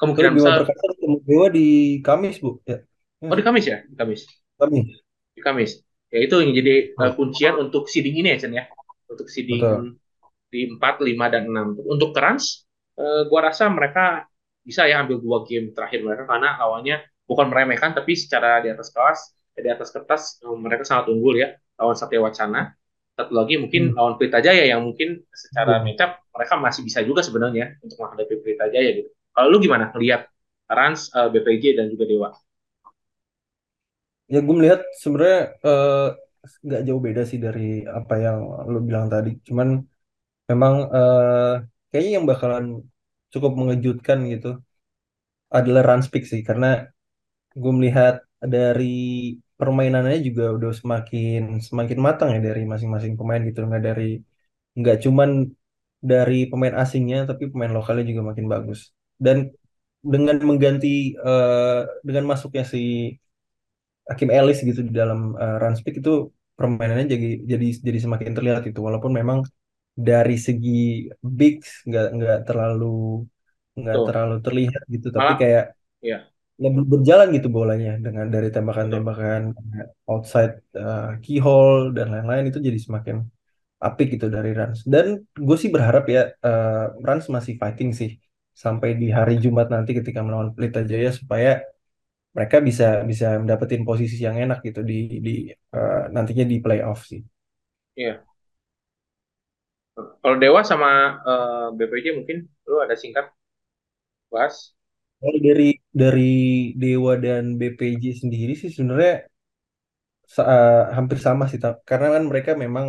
kemungkinan 0.00 0.32
Bima 0.34 0.38
besar 0.38 0.56
Perkasa 0.56 0.84
ketemu 0.92 1.16
Dewa 1.26 1.46
di 1.56 1.66
Kamis, 2.06 2.36
Bu. 2.42 2.50
Ya. 2.68 2.76
Ya, 3.20 3.28
oh 3.30 3.36
di 3.38 3.42
Kamis 3.46 3.64
ya, 3.70 3.76
di 3.90 3.94
Kamis, 3.98 4.20
Kamis. 4.58 5.02
di 5.34 5.40
Kamis. 5.42 5.85
Ya 6.16 6.24
itu 6.24 6.36
yang 6.40 6.52
jadi 6.56 6.96
uh, 6.96 7.12
kuncian 7.12 7.60
untuk 7.60 7.92
seeding 7.92 8.16
ini 8.24 8.32
ya, 8.32 8.38
Chen 8.40 8.52
ya. 8.56 8.64
Untuk 9.12 9.28
seeding 9.28 9.60
betul. 9.60 10.00
di 10.48 10.60
4, 10.72 11.04
5 11.04 11.28
dan 11.28 11.44
6. 11.44 11.76
Untuk 11.84 12.16
Trans, 12.16 12.64
eh, 12.96 13.28
gua 13.28 13.52
rasa 13.52 13.68
mereka 13.68 14.24
bisa 14.64 14.88
ya 14.88 15.04
ambil 15.04 15.20
dua 15.20 15.44
game 15.44 15.70
terakhir 15.76 16.02
mereka 16.02 16.24
karena 16.26 16.56
lawannya 16.58 16.96
bukan 17.28 17.46
meremehkan 17.52 17.92
tapi 17.94 18.16
secara 18.16 18.64
di 18.64 18.72
atas 18.72 18.88
kelas, 18.90 19.18
eh, 19.54 19.62
di 19.62 19.70
atas 19.70 19.92
kertas 19.92 20.40
mereka 20.42 20.82
sangat 20.88 21.12
unggul 21.12 21.36
ya 21.36 21.52
lawan 21.76 21.94
Satya 21.94 22.18
Wacana. 22.24 22.72
Satu 23.12 23.32
lagi 23.36 23.60
mungkin 23.60 23.92
Hmm. 23.92 23.96
lawan 23.96 24.14
Pelita 24.16 24.40
Jaya 24.40 24.64
yang 24.72 24.84
mungkin 24.84 25.20
secara 25.32 25.80
Iya. 25.80 25.84
matchup 25.84 26.10
mereka 26.32 26.54
masih 26.60 26.82
bisa 26.84 27.00
juga 27.04 27.20
sebenarnya 27.20 27.76
untuk 27.84 27.96
menghadapi 28.00 28.34
Pelita 28.40 28.66
Jaya 28.72 28.90
gitu. 29.04 29.10
Kalau 29.36 29.48
lu 29.52 29.58
gimana 29.60 29.92
ngelihat 29.92 30.28
Rans, 30.66 31.12
eh, 31.14 31.28
BPJ 31.30 31.78
dan 31.78 31.86
juga 31.92 32.04
Dewa? 32.08 32.30
Ya 34.32 34.38
gue 34.46 34.54
melihat 34.58 34.80
sebenarnya 35.02 35.40
eh, 35.66 36.06
nggak 36.66 36.80
jauh 36.86 37.02
beda 37.06 37.22
sih 37.30 37.38
dari 37.46 37.60
apa 37.98 38.14
yang 38.24 38.38
lo 38.72 38.78
bilang 38.88 39.06
tadi. 39.14 39.30
Cuman 39.48 39.68
memang 40.50 40.74
eh, 40.96 41.52
kayaknya 41.90 42.12
yang 42.18 42.26
bakalan 42.32 42.64
cukup 43.32 43.52
mengejutkan 43.60 44.18
gitu 44.32 44.48
adalah 45.58 45.82
Ranspik 45.88 46.22
sih. 46.32 46.40
Karena 46.48 46.66
gue 47.62 47.72
melihat 47.78 48.14
dari 48.54 48.84
permainannya 49.60 50.18
juga 50.28 50.44
udah 50.56 50.70
semakin 50.80 51.40
semakin 51.68 51.98
matang 52.06 52.28
ya 52.36 52.40
dari 52.48 52.62
masing-masing 52.72 53.14
pemain 53.20 53.42
gitu. 53.48 53.60
Nggak 53.68 53.82
dari 53.88 54.04
nggak 54.80 54.96
cuman 55.04 55.30
dari 56.10 56.36
pemain 56.50 56.76
asingnya 56.82 57.18
tapi 57.30 57.44
pemain 57.52 57.72
lokalnya 57.78 58.04
juga 58.10 58.22
makin 58.30 58.46
bagus. 58.54 58.80
Dan 59.24 59.38
dengan 60.12 60.36
mengganti 60.48 60.88
eh, 61.28 61.80
dengan 62.06 62.24
masuknya 62.32 62.64
si 62.72 62.78
Hakim 64.10 64.28
Ellis 64.36 64.58
gitu 64.68 64.80
di 64.88 64.92
dalam 65.00 65.20
eh, 65.42 65.56
Ranspik 65.62 65.94
itu 66.00 66.10
permainannya 66.58 67.06
jadi 67.14 67.26
jadi 67.52 67.66
jadi 67.86 67.98
semakin 68.04 68.32
terlihat 68.36 68.62
itu 68.70 68.80
walaupun 68.86 69.12
memang 69.20 69.38
dari 70.08 70.34
segi 70.46 70.70
bigs 71.38 71.68
nggak 71.88 72.04
nggak 72.16 72.36
terlalu 72.48 72.84
nggak 73.80 73.98
terlalu 74.06 74.34
terlihat 74.46 74.82
gitu. 74.94 75.06
Tapi 75.16 75.32
malah 75.32 75.40
kayak 75.40 75.64
ya 76.08 76.16
lebih 76.62 76.82
berjalan 76.92 77.28
gitu 77.36 77.48
bolanya 77.58 77.90
dengan 78.04 78.26
dari 78.34 78.48
tembakan-tembakan 78.54 79.42
outside 80.10 80.52
eh, 80.80 81.06
keyhole 81.24 81.92
dan 81.96 82.06
lain-lain 82.14 82.44
itu 82.50 82.58
jadi 82.68 82.78
semakin 82.86 83.16
apik 83.86 84.06
gitu 84.16 84.26
dari 84.36 84.50
Rans. 84.58 84.78
Dan 84.94 85.06
gue 85.46 85.56
sih 85.62 85.70
berharap 85.74 86.04
ya 86.14 86.20
eh, 86.46 86.84
Rans 87.06 87.26
masih 87.36 87.54
fighting 87.62 87.90
sih 88.00 88.10
sampai 88.64 88.90
di 89.00 89.06
hari 89.18 89.34
Jumat 89.44 89.68
nanti 89.74 89.90
ketika 89.98 90.20
melawan 90.26 90.50
Pelita 90.56 90.80
Jaya 90.90 91.10
supaya 91.20 91.50
mereka 92.36 92.56
bisa 92.68 92.84
bisa 93.10 93.26
mendapatkan 93.42 93.82
posisi 93.88 94.16
yang 94.26 94.36
enak 94.44 94.58
gitu 94.68 94.80
di 94.90 94.94
di 95.26 95.30
eh, 95.76 96.02
nantinya 96.14 96.44
di 96.52 96.56
playoff 96.64 97.00
sih. 97.10 97.20
Iya. 97.96 98.26
Kalau 100.20 100.36
Dewa 100.42 100.60
sama 100.70 100.88
eh, 101.30 101.66
BPJ 101.76 102.06
mungkin 102.18 102.36
lu 102.68 102.76
ada 102.84 102.94
singkat 103.02 103.26
bahas? 104.30 104.76
Kalau 105.20 105.38
dari 105.46 105.68
dari 106.02 106.32
Dewa 106.82 107.12
dan 107.26 107.44
BPJ 107.60 108.04
sendiri 108.22 108.52
sih 108.60 108.70
sebenarnya 108.74 109.12
eh, 110.40 110.82
hampir 110.96 111.18
sama 111.26 111.44
sih 111.50 111.58
karena 111.90 112.06
kan 112.14 112.22
mereka 112.30 112.50
memang 112.64 112.86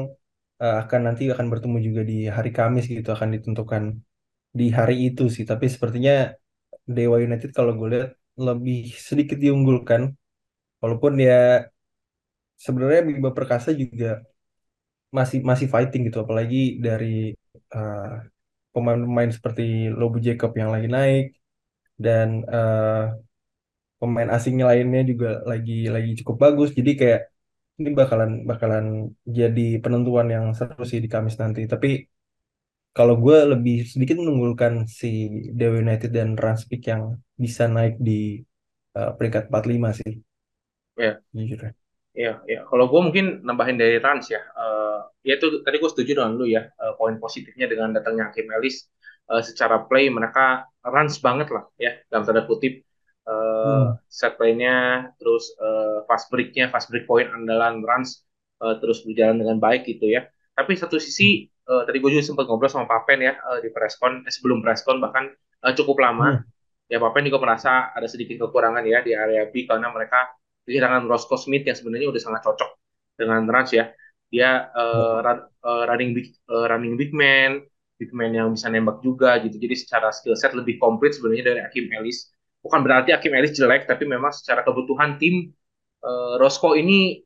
eh, 0.61 0.75
akan 0.83 0.99
nanti 1.07 1.23
akan 1.33 1.47
bertemu 1.51 1.77
juga 1.87 2.01
di 2.11 2.15
hari 2.37 2.49
Kamis 2.57 2.85
gitu 2.93 3.09
akan 3.17 3.29
ditentukan 3.35 3.83
di 4.59 4.65
hari 4.79 4.93
itu 5.07 5.23
sih 5.35 5.45
tapi 5.51 5.65
sepertinya 5.73 6.13
Dewa 6.97 7.17
United 7.27 7.49
kalau 7.57 7.71
gue 7.79 7.87
lihat 7.93 8.09
lebih 8.45 8.79
sedikit 9.07 9.37
diunggulkan. 9.43 10.01
Walaupun 10.81 11.13
ya 11.27 11.65
sebenarnya 12.65 13.01
Bima 13.07 13.31
Perkasa 13.37 13.69
juga 13.81 14.21
masih 15.17 15.39
masih 15.49 15.67
fighting 15.73 16.01
gitu. 16.07 16.17
Apalagi 16.25 16.57
dari 16.85 17.07
eh, 17.75 18.03
pemain-pemain 18.73 19.31
seperti 19.37 19.63
Lobu 19.99 20.17
Jacob 20.27 20.51
yang 20.59 20.69
lagi 20.75 20.87
naik 20.95 21.25
dan 22.05 22.27
eh, 22.55 23.03
pemain 23.99 24.29
asingnya 24.35 24.65
lainnya 24.69 25.01
juga 25.11 25.27
lagi 25.51 25.73
lagi 25.95 26.11
cukup 26.19 26.35
bagus. 26.43 26.69
Jadi 26.79 26.91
kayak 26.99 27.21
ini 27.79 27.89
bakalan 27.99 28.31
bakalan 28.49 28.85
jadi 29.37 29.61
penentuan 29.83 30.27
yang 30.35 30.45
seru 30.57 30.83
sih 30.91 30.99
di 31.03 31.09
Kamis 31.13 31.35
nanti. 31.41 31.61
Tapi 31.73 31.87
kalau 32.97 33.15
gue 33.23 33.37
lebih 33.53 33.75
sedikit 33.91 34.15
menunggulkan 34.21 34.73
si 34.99 35.07
Dewa 35.57 35.77
United 35.85 36.09
dan 36.17 36.29
Ranspik 36.43 36.81
yang 36.91 37.03
bisa 37.43 37.63
naik 37.75 37.93
di 38.07 38.11
eh, 38.97 39.11
peringkat 39.17 39.43
45 39.49 39.89
sih 39.99 40.11
Ya, 40.97 41.21
jujur 41.33 41.59
ya. 41.63 41.71
Iya, 42.17 42.29
iya. 42.49 42.59
Kalau 42.69 42.85
gue 42.91 43.01
mungkin 43.05 43.25
nambahin 43.47 43.77
dari 43.81 43.95
Rans 44.01 44.25
ya. 44.33 44.41
Eh 44.41 44.97
ya 45.27 45.33
itu 45.37 45.47
tadi 45.65 45.75
gue 45.81 45.89
setuju 45.93 46.11
dengan 46.17 46.33
lu 46.39 46.45
ya. 46.49 46.61
Eh, 46.81 46.93
poin 46.99 47.15
positifnya 47.23 47.65
dengan 47.71 47.89
datangnya 47.95 48.23
Hakim 48.33 48.47
Ellis 48.55 48.75
eh, 49.31 49.43
secara 49.45 49.85
play 49.89 50.09
mereka 50.09 50.65
runs 50.81 51.15
banget 51.21 51.47
lah 51.55 51.63
ya 51.77 51.91
dalam 52.09 52.23
tanda 52.25 52.43
kutip. 52.49 52.73
Eh 53.29 53.37
Hmm. 53.63 53.97
set 54.09 54.33
play-nya, 54.39 54.73
terus 55.21 55.43
eh, 55.61 55.97
fast 56.09 56.25
break-nya, 56.33 56.65
fast 56.73 56.87
break 56.89 57.05
point 57.09 57.29
andalan 57.29 57.85
runs 57.85 58.25
eh, 58.65 58.75
terus 58.81 59.05
berjalan 59.05 59.37
dengan 59.41 59.57
baik 59.61 59.85
gitu 59.85 60.05
ya. 60.15 60.25
Tapi 60.57 60.73
satu 60.73 60.97
sisi 60.97 61.45
eh, 61.45 61.81
tadi 61.85 61.97
gue 62.01 62.09
juga 62.17 62.25
sempat 62.25 62.49
ngobrol 62.49 62.71
sama 62.73 62.89
Papen 62.89 63.19
ya 63.21 63.33
eh, 63.37 63.59
di 63.61 63.69
preskon 63.69 64.25
eh, 64.25 64.33
sebelum 64.33 64.57
preskon 64.65 64.97
bahkan 65.03 65.29
eh, 65.65 65.73
cukup 65.77 66.01
lama 66.01 66.27
Hmm. 66.27 66.47
Ya 66.91 66.97
Papen 67.03 67.23
juga 67.27 67.39
merasa 67.43 67.91
ada 67.95 68.07
sedikit 68.07 68.47
kekurangan 68.47 68.83
ya 68.87 68.99
di 69.03 69.11
area 69.15 69.47
B 69.51 69.67
karena 69.67 69.87
mereka 69.91 70.31
kehilangan 70.67 71.07
Roscoe 71.07 71.39
Smith 71.39 71.63
yang 71.67 71.77
sebenarnya 71.79 72.07
udah 72.11 72.21
sangat 72.23 72.41
cocok 72.47 72.69
dengan 73.19 73.41
Rans 73.47 73.71
ya. 73.75 73.85
Dia 74.27 74.67
eh, 74.75 75.17
run- 75.23 75.47
eh, 75.47 75.83
running 75.87 76.11
big 76.15 76.27
eh, 76.51 76.65
running 76.71 76.93
big 76.99 77.11
man, 77.15 77.63
big 77.99 78.11
man 78.11 78.31
yang 78.35 78.47
bisa 78.55 78.67
nembak 78.71 78.99
juga 79.03 79.39
gitu. 79.43 79.55
Jadi 79.59 79.75
secara 79.79 80.11
skill 80.11 80.35
set 80.35 80.51
lebih 80.55 80.75
komplit 80.79 81.15
sebenarnya 81.15 81.45
dari 81.55 81.59
Hakim 81.63 81.85
Ellis. 81.95 82.31
Bukan 82.63 82.79
berarti 82.83 83.15
Hakim 83.15 83.31
Ellis 83.35 83.55
jelek, 83.55 83.87
tapi 83.87 84.03
memang 84.07 84.31
secara 84.35 84.63
kebutuhan 84.67 85.15
tim 85.19 85.47
eh, 86.03 86.33
Roscoe 86.41 86.75
ini 86.79 87.23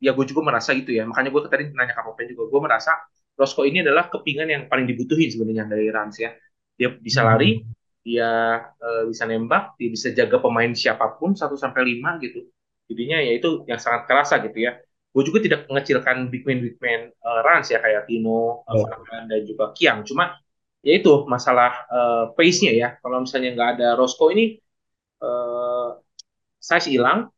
ya 0.00 0.12
gue 0.16 0.24
juga 0.28 0.42
merasa 0.44 0.72
gitu 0.76 0.90
ya. 0.94 1.04
Makanya 1.08 1.28
gue 1.32 1.40
tadi 1.48 1.64
nanya 1.76 1.94
ke 1.96 2.02
Papen 2.04 2.26
juga, 2.32 2.42
gue 2.48 2.60
merasa 2.62 2.92
Roscoe 3.36 3.66
ini 3.68 3.84
adalah 3.84 4.08
kepingan 4.12 4.48
yang 4.48 4.62
paling 4.70 4.86
dibutuhin 4.88 5.28
sebenarnya 5.32 5.64
dari 5.70 5.88
Rans 5.92 6.16
ya. 6.20 6.30
Dia 6.76 6.88
bisa 6.96 7.20
lari, 7.24 7.60
Hmm. 7.60 7.72
Dia 8.06 8.28
eh, 8.84 9.02
bisa 9.10 9.24
nembak, 9.30 9.76
dia 9.78 9.88
bisa 9.94 10.08
jaga 10.18 10.36
pemain 10.44 10.72
siapa 10.72 11.04
pun 11.20 11.30
satu 11.36 11.54
sampai 11.58 11.82
lima 11.90 12.16
gitu. 12.24 12.46
Jadinya 12.90 13.18
ya 13.22 13.32
itu 13.38 13.48
yang 13.70 13.80
sangat 13.80 14.02
kerasa 14.08 14.34
gitu 14.46 14.58
ya. 14.66 14.72
Gue 15.14 15.22
juga 15.26 15.38
tidak 15.42 15.60
mengecilkan 15.70 16.16
big 16.32 16.42
man 16.48 16.58
big 16.64 16.76
man 16.84 17.00
eh, 17.12 17.40
Rans 17.46 17.66
ya 17.74 17.78
kayak 17.84 18.02
Tino, 18.08 18.64
Ya. 18.68 18.84
Fernand, 18.90 19.26
dan 19.30 19.40
juga 19.48 19.64
Kiang. 19.76 20.02
Cuma 20.08 20.24
ya 20.86 20.92
itu 20.98 21.10
masalah 21.28 21.70
eh, 21.92 22.24
pace-nya 22.36 22.72
ya. 22.74 22.88
Kalau 23.02 23.16
misalnya 23.24 23.48
nggak 23.56 23.70
ada 23.78 23.86
Roscoe 24.00 24.32
ini 24.34 24.44
eh, 25.22 25.88
size 26.60 26.88
hilang, 26.92 27.28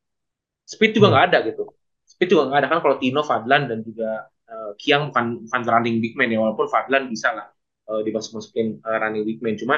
speed 0.67 0.93
juga 0.99 1.07
Hmm. 1.07 1.15
nggak 1.15 1.25
ada 1.33 1.39
gitu. 1.49 1.65
Speed 2.07 2.29
juga 2.33 2.43
nggak 2.51 2.61
ada 2.65 2.69
kan 2.73 2.79
kalau 2.85 2.97
Tino, 3.03 3.23
Fadlan 3.25 3.63
dan 3.71 3.79
juga 3.87 4.29
eh, 4.51 4.71
Kiang 4.81 5.11
bukan 5.13 5.27
bukan 5.49 5.63
running 5.69 5.97
big 6.05 6.15
man 6.19 6.31
ya 6.33 6.39
walaupun 6.43 6.67
Fadlan 6.71 7.09
bisa 7.13 7.29
lah 7.37 7.47
eh, 7.91 8.01
dimasuk-masukin 8.07 8.67
eh, 8.83 8.99
running 9.03 9.25
big 9.29 9.39
man. 9.45 9.55
Cuma 9.61 9.77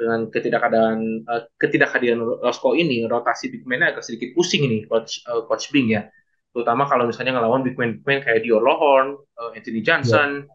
dengan 0.00 0.32
ketidakhadiran 0.32 1.28
eh, 1.28 1.42
ketidakhadiran 1.60 2.24
Roscoe 2.40 2.80
ini 2.80 3.04
rotasi 3.04 3.52
big 3.52 3.68
man 3.68 3.84
agak 3.84 4.00
sedikit 4.00 4.32
pusing 4.32 4.64
ini 4.64 4.88
coach 4.88 5.20
eh, 5.28 5.44
coach 5.44 5.68
Bing 5.68 5.92
ya. 5.92 6.08
terutama 6.50 6.82
kalau 6.82 7.06
misalnya 7.06 7.38
ngelawan 7.38 7.62
big 7.62 7.78
man 7.78 8.00
big 8.00 8.06
man 8.08 8.18
kayak 8.26 8.42
Dior 8.42 8.58
Lohorn, 8.58 9.14
uh, 9.38 9.54
Anthony 9.54 9.86
Ya, 9.86 9.94
Johnson, 9.94 10.50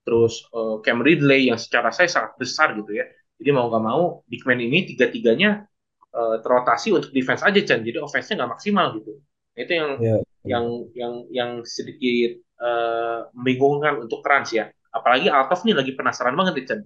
terus 0.00 0.40
uh, 0.56 0.80
Cam 0.80 1.04
Ridley 1.04 1.52
yang 1.52 1.60
secara 1.60 1.92
saya 1.92 2.08
sangat 2.08 2.40
besar 2.40 2.72
gitu 2.72 2.96
ya. 2.96 3.04
Jadi 3.36 3.52
mau 3.52 3.68
nggak 3.68 3.84
mau 3.84 4.24
big 4.24 4.40
man 4.48 4.56
ini 4.56 4.88
tiga-tiganya 4.88 5.68
uh, 6.16 6.40
terotasi 6.40 6.96
untuk 6.96 7.12
defense 7.12 7.44
aja 7.44 7.60
Chan. 7.60 7.84
Jadi 7.84 8.00
offense-nya 8.00 8.40
nggak 8.40 8.52
maksimal 8.56 8.86
gitu. 8.96 9.20
Nah, 9.52 9.60
itu 9.60 9.72
yang 9.76 9.90
ya, 10.00 10.16
yang 10.48 10.64
yang 10.96 11.14
yang 11.28 11.50
sedikit 11.68 12.40
uh, 12.64 13.28
membingungkan 13.36 14.00
untuk 14.00 14.24
Rans 14.24 14.48
ya. 14.54 14.72
Apalagi 14.94 15.28
Altov 15.28 15.60
nih 15.68 15.76
lagi 15.76 15.92
penasaran 15.92 16.32
banget 16.32 16.54
nih 16.56 16.64
Chan. 16.72 16.80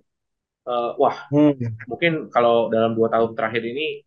Uh, 0.69 0.93
wah 1.01 1.17
Hmm, 1.33 1.57
mungkin 1.89 2.13
kalau 2.29 2.69
dalam 2.69 2.93
dua 2.93 3.09
tahun 3.09 3.33
terakhir 3.33 3.63
ini 3.65 4.05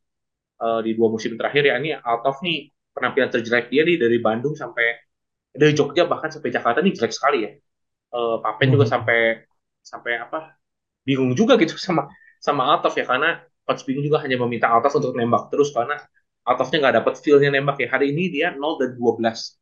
uh, 0.61 0.79
di 0.85 0.93
dua 0.93 1.09
musim 1.09 1.33
terakhir 1.33 1.63
ya 1.65 1.75
ini 1.81 1.97
Altov 1.97 2.37
nih 2.45 2.69
penampilan 2.93 3.29
terjelek 3.33 3.73
dia 3.73 3.81
nih 3.81 3.97
dari 3.97 4.17
Bandung 4.21 4.53
sampai 4.53 4.85
dari 5.51 5.73
Jogja 5.73 6.05
bahkan 6.05 6.29
sampai 6.29 6.49
Jakarta 6.53 6.79
nih 6.85 6.93
jelek 6.97 7.13
sekali 7.13 7.37
ya. 7.45 7.51
Uh, 8.13 8.37
Papen 8.43 8.69
juga 8.69 8.85
hmm, 8.85 8.93
sampai 8.93 9.19
sampai 9.81 10.13
apa 10.21 10.53
bingung 11.07 11.33
juga 11.33 11.57
gitu 11.57 11.75
sama 11.87 12.05
sama 12.37 12.69
Altov 12.77 12.93
ya 12.97 13.05
karena 13.09 13.41
coach 13.65 13.81
bingung 13.87 14.05
juga 14.05 14.21
hanya 14.21 14.37
meminta 14.41 14.67
Altov 14.69 14.93
untuk 15.01 15.13
nembak 15.17 15.49
terus 15.49 15.73
karena 15.73 15.97
Altovnya 16.45 16.77
nggak 16.89 16.95
dapat 17.05 17.13
feel-nya 17.21 17.49
nembak 17.53 17.77
ya. 17.81 17.87
Hari 17.93 18.13
ini 18.13 18.33
dia 18.33 18.47
0 18.53 18.81
dan 18.81 18.97
12 18.97 19.57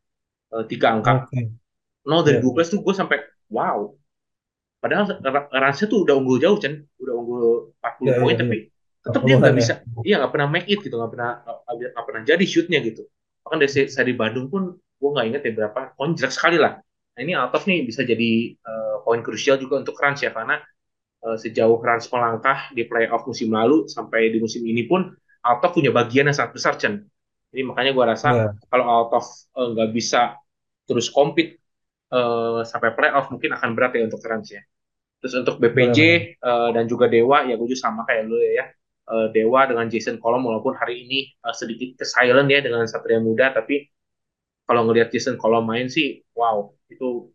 uh, 0.56 0.64
tiga 0.68 0.96
angka. 0.96 1.28
Oke. 1.28 1.40
0 2.08 2.24
dari 2.28 2.38
Ya, 2.38 2.44
12 2.44 2.72
tuh 2.72 2.80
gue 2.84 2.96
sampai 2.96 3.20
wow 3.52 3.99
padahal 4.80 5.06
Ransnya 5.52 5.88
tuh 5.92 6.08
udah 6.08 6.16
unggul 6.16 6.40
jauh 6.40 6.58
Chen 6.60 6.88
udah 7.00 7.14
unggul 7.16 7.76
40 7.84 8.08
ya, 8.08 8.14
poin 8.20 8.32
ya, 8.32 8.32
ya. 8.32 8.40
tapi 8.40 8.58
tetap 9.00 9.22
dia 9.24 9.36
40-an 9.36 9.40
nggak 9.40 9.54
ya. 9.54 9.60
bisa 9.60 9.74
iya 10.04 10.16
nggak 10.20 10.32
pernah 10.32 10.48
make 10.52 10.68
it 10.68 10.80
gitu 10.84 10.96
nggak 11.00 11.12
pernah 11.12 11.32
nggak 11.68 12.06
pernah 12.06 12.22
jadi 12.28 12.46
shootnya 12.46 12.80
gitu. 12.84 13.04
Bahkan 13.44 13.58
dari 13.60 13.72
seri 13.88 14.14
Bandung 14.16 14.52
pun 14.52 14.76
gue 14.76 15.10
nggak 15.10 15.28
inget 15.32 15.42
ya 15.48 15.52
berapa 15.56 15.96
poin 15.96 16.12
jelek 16.16 16.34
sekali 16.36 16.58
lah. 16.60 16.80
Nah 17.16 17.20
ini 17.24 17.34
Altov 17.36 17.64
nih 17.68 17.88
bisa 17.88 18.04
jadi 18.04 18.56
uh, 18.64 19.04
poin 19.04 19.24
krusial 19.24 19.56
juga 19.60 19.80
untuk 19.80 19.96
Rans 19.96 20.20
ya 20.24 20.32
karena 20.36 20.60
uh, 21.24 21.38
sejauh 21.40 21.80
Rans 21.80 22.08
melangkah 22.12 22.72
di 22.76 22.84
playoff 22.88 23.24
musim 23.28 23.52
lalu 23.52 23.88
sampai 23.88 24.32
di 24.32 24.40
musim 24.44 24.64
ini 24.68 24.84
pun 24.88 25.08
Altov 25.44 25.76
punya 25.76 25.92
bagian 25.96 26.28
yang 26.28 26.36
sangat 26.36 26.56
besar 26.60 26.74
Chen 26.76 27.08
jadi 27.50 27.62
makanya 27.66 27.92
gue 27.96 28.06
rasa 28.06 28.28
Ya, 28.30 28.48
kalau 28.70 28.86
Altov 28.86 29.26
uh, 29.56 29.68
nggak 29.74 29.90
bisa 29.96 30.38
terus 30.86 31.10
compete 31.10 31.60
uh, 32.14 32.62
sampai 32.66 32.92
playoff 32.98 33.30
mungkin 33.34 33.52
akan 33.58 33.70
berat 33.78 33.92
ya 33.98 34.04
untuk 34.10 34.22
Rans 34.26 34.50
ya. 34.54 34.62
Terus 35.22 35.34
untuk 35.44 35.56
BPJ 35.64 36.00
uh, 36.44 36.70
dan 36.76 36.86
juga 36.92 37.08
Dewa 37.12 37.44
ya 37.50 37.56
gue 37.60 37.68
juga 37.70 37.82
sama 37.88 38.02
kayak 38.08 38.24
lu 38.30 38.38
ya. 38.40 38.66
Uh, 39.10 39.28
Dewa 39.34 39.66
dengan 39.70 39.88
Jason 39.90 40.18
Kolom 40.22 40.46
walaupun 40.48 40.78
hari 40.78 41.06
ini 41.08 41.20
uh, 41.46 41.56
sedikit 41.56 41.98
ke 42.00 42.06
silent 42.08 42.48
ya 42.54 42.62
dengan 42.62 42.86
Satria 42.88 43.20
Muda 43.20 43.52
tapi 43.58 43.90
kalau 44.68 44.88
ngelihat 44.88 45.10
Jason 45.14 45.36
Kolom 45.42 45.66
main 45.68 45.88
sih 45.92 46.24
wow 46.38 46.72
itu 46.94 47.30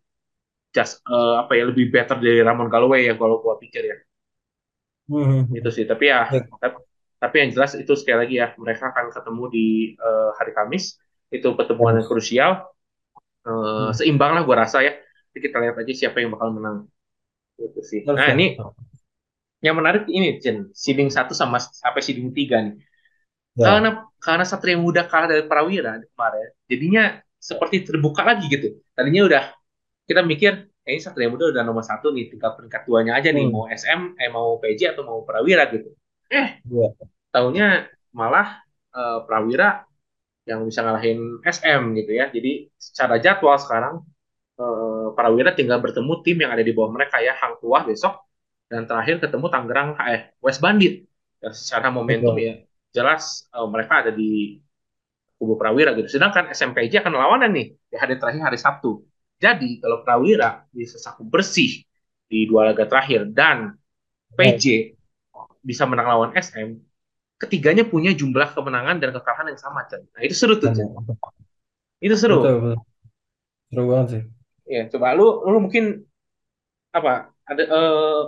just 0.75 1.01
uh, 1.09 1.41
apa 1.41 1.53
ya 1.57 1.63
lebih 1.71 1.89
better 1.93 2.17
dari 2.21 2.41
Ramon 2.45 2.69
Galloway 2.73 3.07
ya 3.09 3.13
kalau 3.17 3.41
gua 3.43 3.55
pikir 3.61 3.83
ya. 3.91 3.97
Hmm, 5.09 5.45
Itu 5.57 5.69
sih 5.75 5.85
tapi 5.91 6.03
ya 6.11 6.19
Ya, 6.29 6.41
tap- 6.61 6.83
tapi 7.21 7.35
yang 7.41 7.49
jelas 7.55 7.71
itu 7.79 7.93
sekali 7.99 8.17
lagi 8.27 8.35
ya 8.41 8.47
mereka 8.59 8.83
akan 8.91 9.05
ketemu 9.15 9.43
di 9.55 9.65
uh, 9.97 10.29
hari 10.37 10.51
Kamis. 10.57 10.83
Itu 11.31 11.47
pertemuan 11.57 11.97
yang 11.97 12.07
krusial 12.09 12.51
Uh, 13.45 13.93
Hmm. 13.93 13.93
seimbang 13.93 14.31
lah 14.33 14.41
gua 14.41 14.65
rasa 14.65 14.81
ya. 14.81 14.93
Jadi 15.31 15.39
kita 15.45 15.57
lihat 15.61 15.75
aja 15.77 15.93
siapa 15.93 16.17
yang 16.17 16.33
bakal 16.33 16.49
menang. 16.57 16.77
Itu 17.61 17.81
sih. 17.85 18.01
Nah, 18.09 18.33
ini 18.33 18.57
yang 19.61 19.75
menarik 19.77 20.05
ini, 20.09 20.37
Jen. 20.41 20.69
Seeding 20.73 21.09
satu 21.09 21.33
sama 21.33 21.57
sampai 21.61 22.01
seeding 22.01 22.33
tiga 22.33 22.61
nih. 22.61 22.75
Karena 23.55 23.89
Ya. 23.89 24.03
karena 24.19 24.43
Satria 24.43 24.75
Muda 24.75 25.07
kalah 25.07 25.31
dari 25.31 25.43
Prawira 25.47 25.95
kemarin, 26.11 26.47
jadinya 26.67 27.03
seperti 27.39 27.87
terbuka 27.87 28.21
lagi 28.27 28.45
gitu. 28.51 28.67
Tadinya 28.91 29.21
udah 29.29 29.43
kita 30.09 30.21
mikir, 30.27 30.51
eh, 30.83 30.91
ini 30.97 31.01
Satria 31.01 31.31
Muda 31.31 31.49
udah 31.55 31.63
nomor 31.63 31.85
satu 31.85 32.11
nih, 32.11 32.27
tinggal 32.35 32.53
peringkat 32.59 32.83
duanya 32.89 33.15
aja 33.15 33.29
nih, 33.31 33.47
Hmm. 33.47 33.53
mau 33.55 33.65
SM, 33.71 34.01
eh 34.19 34.29
mau 34.29 34.59
PJ 34.59 34.91
atau 34.91 35.03
mau 35.07 35.19
Prawira 35.23 35.63
gitu. 35.71 35.87
Eh, 36.33 36.47
Ya. 36.67 36.87
tahunya 37.31 37.87
malah 38.11 38.47
eh, 38.95 39.19
Prawira 39.27 39.87
yang 40.49 40.61
bisa 40.67 40.79
ngalahin 40.85 41.19
SM 41.45 41.81
gitu 41.99 42.11
ya. 42.19 42.25
Jadi 42.35 42.69
secara 42.77 43.15
jadwal 43.23 43.57
sekarang 43.57 43.95
eh, 44.61 45.07
Prawira 45.17 45.51
tinggal 45.59 45.79
bertemu 45.85 46.13
tim 46.25 46.37
yang 46.43 46.51
ada 46.55 46.63
di 46.67 46.71
bawah 46.75 46.91
mereka 46.95 47.17
ya, 47.23 47.33
Hang 47.41 47.55
Tuah 47.61 47.83
besok 47.89 48.13
dan 48.71 48.83
terakhir 48.89 49.15
ketemu 49.23 49.47
Tangerang 49.53 49.89
eh 50.11 50.21
West 50.45 50.61
Bandit. 50.63 50.93
Dan 51.41 51.51
secara 51.53 51.87
momentum 51.93 52.35
Betul. 52.35 52.45
ya 52.47 52.53
jelas 52.95 53.23
eh, 53.55 53.67
mereka 53.73 53.93
ada 54.05 54.11
di 54.13 54.59
kubu 55.39 55.53
Prawira 55.59 55.91
gitu. 55.97 56.07
Sedangkan 56.07 56.47
SMPJ 56.51 57.03
akan 57.03 57.13
lawanan 57.15 57.51
nih 57.51 57.67
di 57.75 57.95
hari 57.99 58.15
terakhir 58.19 58.41
hari 58.47 58.59
Sabtu. 58.59 59.03
Jadi 59.35 59.83
kalau 59.83 60.01
Prawira 60.05 60.63
bisa 60.71 60.95
saku 60.95 61.27
bersih 61.27 61.83
di 62.31 62.47
dua 62.49 62.71
laga 62.71 62.87
terakhir 62.87 63.27
dan 63.29 63.75
Ya. 64.37 64.37
PJ 64.39 64.95
bisa 65.65 65.83
menang 65.89 66.07
lawan 66.07 66.31
SM, 66.37 66.77
ketiganya 67.35 67.83
punya 67.83 68.11
jumlah 68.15 68.55
kemenangan 68.55 68.97
dan 69.01 69.09
kekalahan 69.11 69.51
yang 69.51 69.59
sama, 69.59 69.83
Chan. 69.91 70.01
Nah, 70.01 70.21
itu 70.23 70.35
seru 70.35 70.55
tuh, 70.59 70.71
Chan. 70.71 70.87
Itu 71.99 72.15
Betul, 72.15 72.19
seru. 72.19 72.37
betul. 72.41 72.75
Seru 73.71 73.83
banget 73.91 74.07
sih. 74.13 74.23
Ya, 74.65 74.81
coba 74.89 75.13
lu 75.13 75.45
lu 75.45 75.57
mungkin 75.61 75.83
apa 76.95 77.29
ada 77.45 77.63
eh, 77.69 78.21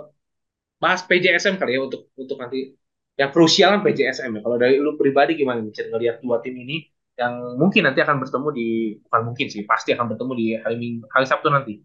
bahas 0.78 1.00
PJSM 1.08 1.58
kali 1.58 1.74
ya 1.76 1.80
untuk 1.82 2.12
untuk 2.14 2.36
nanti 2.38 2.74
yang 3.18 3.30
krusial 3.34 3.74
kan 3.74 3.80
PJSM 3.82 4.30
ya. 4.38 4.40
Kalau 4.44 4.56
dari 4.62 4.78
lu 4.78 4.94
pribadi 4.94 5.34
gimana 5.34 5.58
nih 5.64 5.72
Chan, 5.74 5.86
ngelihat 5.90 6.22
dua 6.22 6.38
tim 6.44 6.54
ini 6.54 6.86
yang 7.18 7.58
mungkin 7.58 7.82
nanti 7.82 7.98
akan 7.98 8.22
bertemu 8.22 8.48
di 8.54 8.66
bukan 9.02 9.20
mungkin 9.26 9.46
sih, 9.50 9.62
pasti 9.66 9.90
akan 9.90 10.06
bertemu 10.14 10.32
di 10.38 10.46
hari 10.62 10.76
Minggu, 10.78 11.10
hari 11.10 11.26
Sabtu 11.26 11.50
nanti. 11.50 11.82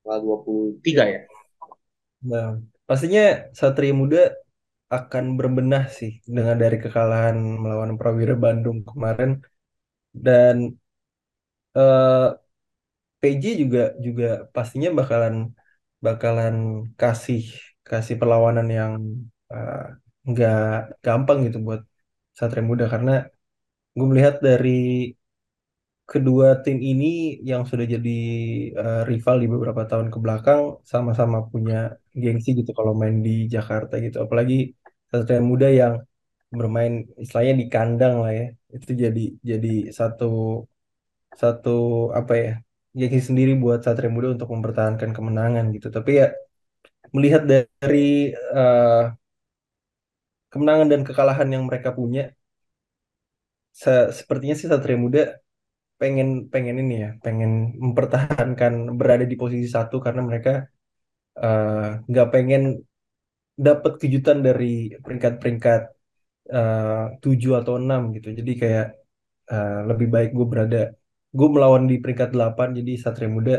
Tanggal 0.00 0.20
23 0.24 1.04
ya. 1.12 1.20
Nah, 2.24 2.58
pastinya 2.88 3.52
Satria 3.52 3.92
Muda 3.92 4.32
akan 4.96 5.24
berbenah 5.38 5.82
sih 5.98 6.12
dengan 6.36 6.56
dari 6.62 6.76
kekalahan 6.84 7.36
melawan 7.62 7.92
Prawira 7.98 8.34
Bandung 8.44 8.78
kemarin. 8.88 9.30
Dan 10.26 10.56
eh, 11.76 12.36
PJ 13.20 13.44
juga 13.62 13.80
juga 14.06 14.24
pastinya 14.54 14.88
bakalan 14.98 15.34
bakalan 16.06 16.54
kasih 17.00 17.40
kasih 17.88 18.16
perlawanan 18.20 18.66
yang 18.78 18.94
eh, 19.52 19.76
nggak 20.28 20.56
gampang 21.04 21.38
gitu 21.46 21.58
buat 21.68 21.80
Satria 22.38 22.64
Muda. 22.70 22.84
Karena 22.94 23.10
gue 23.96 24.06
melihat 24.12 24.36
dari 24.48 24.70
kedua 26.10 26.46
tim 26.64 26.78
ini 26.90 27.06
yang 27.50 27.62
sudah 27.70 27.86
jadi 27.94 28.10
eh, 28.80 29.00
rival 29.10 29.36
di 29.42 29.46
beberapa 29.54 29.82
tahun 29.90 30.08
ke 30.14 30.18
belakang 30.24 30.60
sama-sama 30.92 31.38
punya 31.52 31.74
gengsi 32.22 32.48
gitu 32.58 32.70
kalau 32.78 32.92
main 33.00 33.16
di 33.26 33.30
Jakarta 33.54 33.94
gitu. 34.04 34.16
Apalagi 34.24 34.54
Satria 35.10 35.40
Muda 35.50 35.66
yang 35.80 35.94
bermain 36.60 36.94
istilahnya 37.22 37.54
di 37.62 37.66
kandang 37.74 38.14
lah 38.24 38.32
ya. 38.40 38.44
Itu 38.76 38.90
jadi 39.04 39.20
jadi 39.50 39.68
satu 39.98 40.24
satu 41.42 41.70
apa 42.18 42.32
ya 42.44 42.50
gengsi 42.98 43.20
sendiri 43.28 43.52
buat 43.62 43.78
Satria 43.84 44.10
Muda 44.14 44.28
untuk 44.34 44.48
mempertahankan 44.54 45.10
kemenangan 45.16 45.64
gitu. 45.76 45.88
Tapi 45.96 46.10
ya 46.20 46.26
melihat 47.16 47.42
dari 47.50 47.98
eh, 48.58 49.02
kemenangan 50.52 50.88
dan 50.92 51.00
kekalahan 51.08 51.48
yang 51.54 51.64
mereka 51.70 51.90
punya 51.98 52.22
se- 53.82 54.10
sepertinya 54.18 54.54
sih 54.58 54.68
Satria 54.72 54.98
Muda 55.04 55.20
pengen 56.00 56.28
pengen 56.54 56.76
ini 56.82 56.94
ya 57.04 57.10
pengen 57.24 57.50
mempertahankan 57.84 58.72
berada 59.00 59.24
di 59.32 59.36
posisi 59.42 59.68
satu 59.76 59.96
karena 60.06 60.22
mereka 60.28 60.50
eh, 61.44 61.86
nggak 62.10 62.26
pengen 62.34 62.62
dapat 63.66 63.92
kejutan 64.00 64.38
dari 64.46 64.92
peringkat-peringkat 65.04 65.80
eh, 66.56 67.04
tujuh 67.22 67.52
atau 67.60 67.74
enam 67.82 68.02
gitu 68.16 68.28
jadi 68.38 68.52
kayak 68.62 68.86
eh, 69.52 69.78
lebih 69.90 70.08
baik 70.14 70.30
gue 70.38 70.46
berada 70.52 70.78
gue 71.38 71.48
melawan 71.54 71.84
di 71.90 71.96
peringkat 72.02 72.30
8 72.36 72.68
jadi 72.78 72.92
Satria 73.04 73.30
Muda 73.36 73.54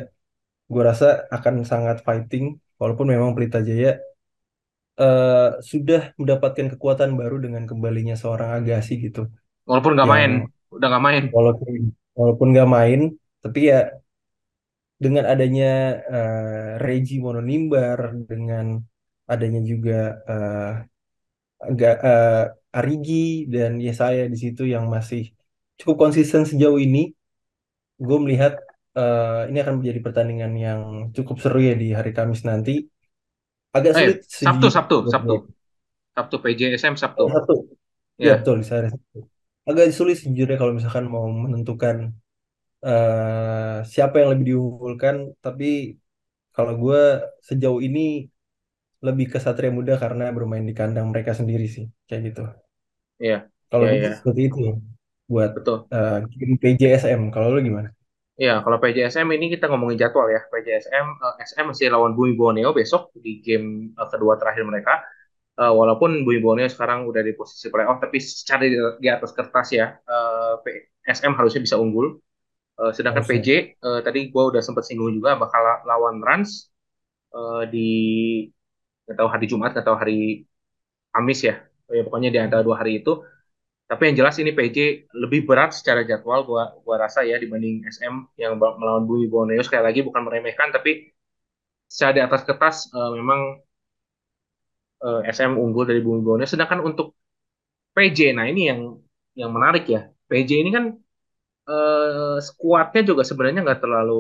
gue 0.73 0.81
rasa 0.89 1.07
akan 1.35 1.55
sangat 1.71 1.97
fighting 2.07 2.45
walaupun 2.81 3.07
memang 3.13 3.31
Pelita 3.37 3.59
Jaya 3.69 3.91
eh, 5.01 5.47
sudah 5.71 6.01
mendapatkan 6.19 6.67
kekuatan 6.73 7.11
baru 7.19 7.35
dengan 7.45 7.63
kembalinya 7.69 8.15
seorang 8.21 8.49
Agassi 8.57 8.93
gitu 9.05 9.21
Walaupun 9.67 9.91
nggak 9.95 10.09
main, 10.13 10.31
udah 10.75 10.87
nggak 10.89 11.03
main. 11.07 11.23
walaupun 11.35 11.73
walaupun 12.17 12.47
nggak 12.53 12.69
main 12.77 12.99
tapi 13.43 13.59
ya 13.71 13.79
dengan 15.03 15.25
adanya 15.33 15.65
eh, 16.13 16.69
Reggie 16.85 17.19
Mononimbar 17.25 17.99
dengan 18.31 18.65
adanya 19.31 19.59
juga 19.71 19.93
eh, 20.31 20.67
agak 21.67 21.93
eh, 22.07 22.77
Arigi 22.77 23.15
dan 23.53 23.71
Yesaya 23.85 24.23
di 24.33 24.37
situ 24.43 24.61
yang 24.73 24.85
masih 24.95 25.21
cukup 25.79 25.95
konsisten 26.09 26.43
sejauh 26.49 26.79
ini 26.85 26.99
gue 28.05 28.17
melihat 28.23 28.53
eh, 28.97 29.49
ini 29.49 29.57
akan 29.63 29.75
menjadi 29.79 29.99
pertandingan 30.05 30.51
yang 30.65 30.81
cukup 31.15 31.35
seru 31.43 31.59
ya 31.69 31.73
di 31.81 31.87
hari 31.97 32.11
Kamis 32.17 32.41
nanti 32.49 32.71
agak 33.77 33.93
Eh, 33.99 33.99
sulit 33.99 34.17
Sabtu, 34.43 34.67
Sabtu, 34.75 34.95
buat 35.03 35.13
Sabtu. 35.13 35.33
gue. 35.33 35.37
Sabtu 36.15 36.35
PJSM 36.43 36.95
Sabtu. 37.03 37.23
Oh, 37.23 37.29
satu 37.33 37.53
ya 38.25 38.29
Ya, 38.29 38.37
betul 38.39 38.55
di 38.61 38.67
hari 38.73 38.87
Sabtu 38.93 39.17
agak 39.69 39.85
sulit 39.97 40.15
sejujurnya 40.21 40.57
kalau 40.61 40.73
misalkan 40.77 41.05
mau 41.13 41.25
menentukan 41.45 41.95
eh, 42.85 43.75
siapa 43.93 44.13
yang 44.19 44.29
lebih 44.33 44.45
diunggulkan, 44.51 45.15
tapi 45.43 45.65
kalau 46.55 46.73
gue 46.83 46.97
sejauh 47.49 47.79
ini 47.87 47.99
lebih 49.07 49.25
ke 49.33 49.37
Satria 49.45 49.71
Muda 49.77 49.93
karena 50.03 50.25
bermain 50.37 50.65
di 50.69 50.73
kandang 50.79 51.07
mereka 51.11 51.31
sendiri 51.39 51.65
sih, 51.75 51.85
kayak 52.07 52.21
gitu. 52.27 52.41
Iya, 53.23 53.35
Kalau 53.71 53.85
gue 53.91 53.99
iya, 53.99 54.11
seperti 54.17 54.41
itu 54.47 54.59
buat 55.31 55.51
betul. 55.55 55.89
eh, 55.95 56.15
game 56.39 56.55
PJSM. 56.61 57.21
Kalau 57.33 57.47
lu 57.53 57.59
gimana? 57.67 57.89
Iya, 58.41 58.51
kalau 58.63 58.77
PJSM 58.81 59.27
ini 59.37 59.45
kita 59.53 59.65
ngomongin 59.69 59.97
jadwal 60.01 60.27
ya. 60.35 60.39
PJSM, 60.51 61.05
eh, 61.25 61.33
SM 61.49 61.65
masih 61.73 61.87
lawan 61.93 62.13
Bumi 62.17 62.33
Borneo 62.39 62.69
besok 62.79 63.01
di 63.25 63.41
game 63.45 63.67
eh, 63.97 64.07
kedua 64.13 64.33
terakhir 64.37 64.63
mereka. 64.69 64.93
Eh, 65.61 65.73
walaupun 65.79 66.09
Bumi 66.25 66.39
Borneo 66.45 66.67
sekarang 66.69 66.99
udah 67.09 67.21
di 67.27 67.33
posisi 67.39 67.67
playoff, 67.73 67.97
tapi 68.03 68.17
secara 68.21 68.61
di, 68.65 68.77
di 69.03 69.09
atas 69.09 69.31
kertas 69.37 69.67
ya, 69.79 69.85
P- 70.65 70.89
SM 71.05 71.33
harusnya 71.39 71.61
bisa 71.65 71.77
unggul. 71.81 72.17
Eh, 72.77 72.91
sedangkan 72.97 73.25
PJ, 73.29 73.47
Harusnya. 73.49 73.85
eh, 73.85 73.99
tadi 74.05 74.19
gue 74.33 74.43
udah 74.51 74.61
sempat 74.61 74.83
singgung 74.85 75.11
juga 75.17 75.31
bakal 75.41 75.61
la- 75.67 75.83
lawan 75.89 76.17
Rans 76.27 76.69
eh, 77.35 77.63
di 77.73 77.87
nggak 79.05 79.17
tahu 79.19 79.29
hari 79.33 79.45
Jumat, 79.51 79.69
nggak 79.73 79.85
tahu 79.87 79.97
hari 80.01 80.15
Kamis 81.13 81.39
ya. 81.49 81.55
Ya, 81.97 82.01
pokoknya 82.07 82.29
di 82.35 82.39
antara 82.45 82.61
dua 82.67 82.77
hari 82.81 82.91
itu. 83.01 83.11
Tapi 83.89 84.01
yang 84.11 84.17
jelas 84.23 84.35
ini 84.41 84.51
PJ 84.57 84.77
lebih 85.23 85.41
berat 85.49 85.71
secara 85.77 86.01
jadwal 86.09 86.41
gua 86.49 86.63
gua 86.85 86.97
rasa 87.05 87.19
ya 87.29 87.37
dibanding 87.43 87.85
SM 87.87 88.15
yang 88.41 88.53
melawan 88.57 89.05
Bumi 89.09 89.27
Borneo 89.33 89.61
sekali 89.67 89.83
lagi 89.87 90.01
bukan 90.07 90.23
meremehkan 90.27 90.69
tapi 90.75 91.11
secara 91.91 92.11
di 92.17 92.21
atas 92.27 92.41
kertas 92.47 92.75
eh, 92.95 93.11
memang 93.19 93.39
eh, 95.03 95.19
SM 95.35 95.51
unggul 95.63 95.83
dari 95.89 95.99
Bumi 96.05 96.21
Borneo 96.25 96.47
sedangkan 96.49 96.79
untuk 96.89 97.07
PJ 97.95 98.19
nah 98.37 98.45
ini 98.51 98.61
yang 98.71 98.79
yang 99.39 99.51
menarik 99.55 99.83
ya 99.93 99.99
PJ 100.29 100.51
ini 100.61 100.69
kan 100.77 100.85
eh, 101.69 102.37
skuadnya 102.47 103.01
juga 103.09 103.21
sebenarnya 103.29 103.59
nggak 103.65 103.81
terlalu 103.83 104.13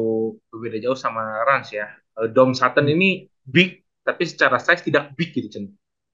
berbeda 0.51 0.77
jauh 0.85 0.97
sama 1.05 1.21
Rans 1.47 1.67
ya. 1.73 1.85
Eh, 2.19 2.27
Dom 2.35 2.51
Sutton 2.59 2.87
ini 2.93 3.05
big, 3.47 3.69
tapi 4.07 4.23
secara 4.27 4.57
size 4.61 4.83
tidak 4.87 5.13
big 5.17 5.29
gitu, 5.35 5.47
Chen. 5.53 5.65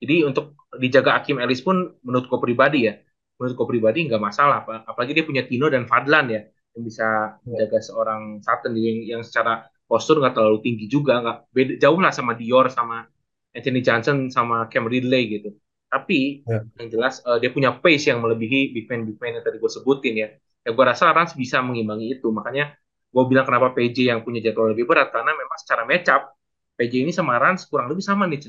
Jadi 0.02 0.16
untuk 0.28 0.46
dijaga 0.82 1.16
Hakim 1.22 1.40
Ellis 1.40 1.62
pun 1.64 1.78
menurutku 2.04 2.38
pribadi 2.44 2.90
ya, 2.90 2.94
menurutku 3.40 3.64
pribadi 3.70 4.00
nggak 4.08 4.22
masalah. 4.22 4.56
Ap- 4.68 4.86
Apalagi 4.94 5.14
dia 5.18 5.26
punya 5.30 5.44
Tino 5.48 5.68
dan 5.72 5.84
Fadlan 5.90 6.26
ya, 6.34 6.42
yang 6.76 6.84
bisa 6.84 7.06
menjaga 7.48 7.80
seorang 7.82 8.22
Sutton 8.44 8.74
yang, 8.78 8.98
yang 9.18 9.22
secara 9.24 9.64
postur 9.88 10.20
nggak 10.22 10.34
terlalu 10.38 10.58
tinggi 10.66 10.86
juga, 10.92 11.22
nggak 11.24 11.38
beda 11.56 11.74
jauh 11.84 12.00
lah 12.04 12.12
sama 12.12 12.34
Dior, 12.40 12.68
sama 12.74 13.06
Anthony 13.54 13.80
Johnson, 13.86 14.18
sama 14.34 14.68
Cam 14.72 14.86
Ridley 14.90 15.24
gitu. 15.40 15.50
Tapi 15.94 16.42
ya, 16.50 16.58
yang 16.82 16.88
jelas 16.90 17.22
eh, 17.22 17.38
dia 17.42 17.50
punya 17.54 17.70
pace 17.78 18.10
yang 18.10 18.20
melebihi 18.24 18.74
big 18.74 18.86
man 18.90 19.06
big 19.08 19.18
man 19.22 19.38
yang 19.38 19.46
tadi 19.46 19.58
gue 19.62 19.72
sebutin 19.72 20.14
ya 20.18 20.28
ya 20.64 20.70
gue 20.72 20.86
rasa 20.88 21.12
Rans 21.12 21.36
bisa 21.36 21.60
mengimbangi 21.62 22.20
itu. 22.20 22.28
Makanya 22.32 22.74
gue 23.14 23.24
bilang 23.30 23.46
kenapa 23.46 23.76
PJ 23.78 24.10
yang 24.10 24.20
punya 24.26 24.40
jadwal 24.42 24.74
lebih 24.74 24.90
berat 24.90 25.14
karena 25.14 25.32
memang 25.36 25.58
secara 25.62 25.84
matchup 25.86 26.34
PJ 26.80 26.94
ini 27.06 27.12
sama 27.14 27.38
Rans 27.38 27.70
kurang 27.70 27.88
lebih 27.92 28.02
sama 28.02 28.26
nih 28.26 28.40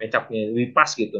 matchupnya 0.00 0.40
lebih 0.50 0.70
pas 0.72 0.90
gitu. 0.96 1.18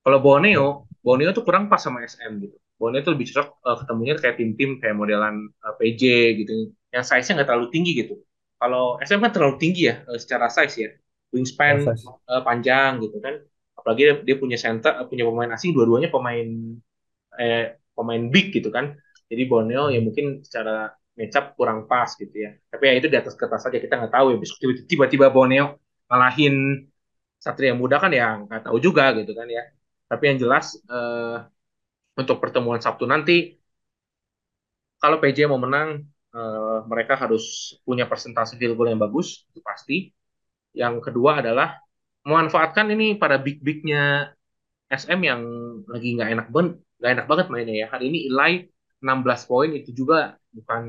Kalau 0.00 0.18
Borneo 0.24 0.90
Borneo 1.04 1.30
tuh 1.32 1.44
kurang 1.46 1.68
pas 1.70 1.80
sama 1.80 2.04
SM 2.04 2.40
gitu. 2.44 2.56
Borneo 2.76 3.00
tuh 3.04 3.12
lebih 3.16 3.26
cocok 3.32 3.46
eh, 3.64 3.76
ketemunya 3.84 4.14
kayak 4.16 4.36
tim-tim 4.40 4.70
kayak 4.80 4.96
modelan 4.96 5.48
eh, 5.48 5.74
PJ 5.80 6.02
gitu. 6.44 6.52
Yang 6.92 7.04
size-nya 7.08 7.32
nggak 7.40 7.48
terlalu 7.48 7.68
tinggi 7.72 7.92
gitu. 7.96 8.14
Kalau 8.60 9.00
SM 9.00 9.20
kan 9.24 9.32
terlalu 9.32 9.56
tinggi 9.56 9.88
ya 9.88 10.04
eh, 10.04 10.18
secara 10.20 10.48
size 10.52 10.76
ya. 10.76 10.90
Wingspan 11.32 11.76
eh, 11.96 12.42
panjang 12.44 13.00
gitu 13.04 13.16
kan. 13.22 13.34
Apalagi 13.78 14.00
dia, 14.04 14.14
dia 14.26 14.36
punya 14.36 14.58
center 14.60 14.92
punya 15.08 15.24
pemain 15.24 15.50
asing 15.56 15.72
dua-duanya 15.72 16.08
pemain 16.12 16.48
eh, 17.40 17.80
pemain 17.96 18.22
big 18.28 18.52
gitu 18.52 18.68
kan. 18.68 18.96
Jadi 19.30 19.42
Borneo 19.50 19.82
ya 19.94 20.00
mungkin 20.06 20.26
secara 20.46 20.90
matchup 21.18 21.44
kurang 21.58 21.86
pas 21.90 22.10
gitu 22.20 22.34
ya. 22.44 22.50
Tapi 22.72 22.82
ya 22.88 22.92
itu 22.98 23.06
di 23.12 23.16
atas 23.20 23.34
kertas 23.40 23.60
saja 23.66 23.78
kita 23.84 23.94
nggak 24.00 24.12
tahu 24.16 24.26
ya. 24.34 24.36
Besok 24.42 24.56
tiba- 24.62 24.84
tiba-tiba 24.90 25.26
Borneo 25.34 25.64
ngalahin 26.10 26.54
Satria 27.44 27.72
Muda 27.80 27.96
kan 28.02 28.12
ya 28.12 28.26
nggak 28.44 28.60
tahu 28.66 28.76
juga 28.86 29.04
gitu 29.18 29.32
kan 29.38 29.46
ya. 29.56 29.62
Tapi 30.10 30.22
yang 30.28 30.38
jelas 30.42 30.66
eh, 30.90 31.36
untuk 32.20 32.36
pertemuan 32.42 32.80
Sabtu 32.84 33.04
nanti 33.08 33.58
kalau 35.00 35.16
PJ 35.22 35.38
mau 35.50 35.60
menang 35.60 35.88
eh, 36.36 36.78
mereka 36.90 37.14
harus 37.22 37.74
punya 37.86 38.04
persentase 38.10 38.54
field 38.58 38.74
goal 38.78 38.88
yang 38.92 39.00
bagus 39.00 39.44
itu 39.50 39.60
pasti. 39.64 39.96
Yang 40.76 40.94
kedua 41.10 41.40
adalah 41.42 41.80
memanfaatkan 42.26 42.86
ini 42.94 43.16
para 43.22 43.36
big-bignya 43.40 44.32
SM 44.90 45.20
yang 45.24 45.42
lagi 45.88 46.08
nggak 46.16 46.30
enak 46.34 46.46
banget 46.54 46.74
nggak 47.00 47.12
enak 47.16 47.26
banget 47.30 47.46
mainnya 47.52 47.74
ya 47.82 47.86
hari 47.92 48.04
ini 48.12 48.18
Ilai 48.30 48.52
16 49.04 49.40
poin 49.50 49.70
itu 49.78 49.90
juga 50.00 50.36
bukan 50.56 50.82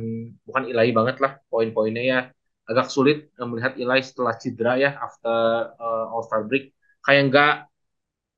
bukan 0.47 0.63
Ilai 0.71 0.89
banget 0.97 1.17
lah 1.23 1.31
poin-poinnya 1.51 2.03
ya. 2.03 2.19
Agak 2.69 2.87
sulit 2.95 3.17
eh, 3.39 3.47
melihat 3.49 3.73
Ilai 3.81 3.99
setelah 4.03 4.33
cedera 4.41 4.73
ya 4.83 4.89
after 5.05 5.37
eh, 5.79 6.05
All 6.13 6.23
Star 6.27 6.41
break. 6.49 6.63
Kayak 7.05 7.21
nggak 7.31 7.51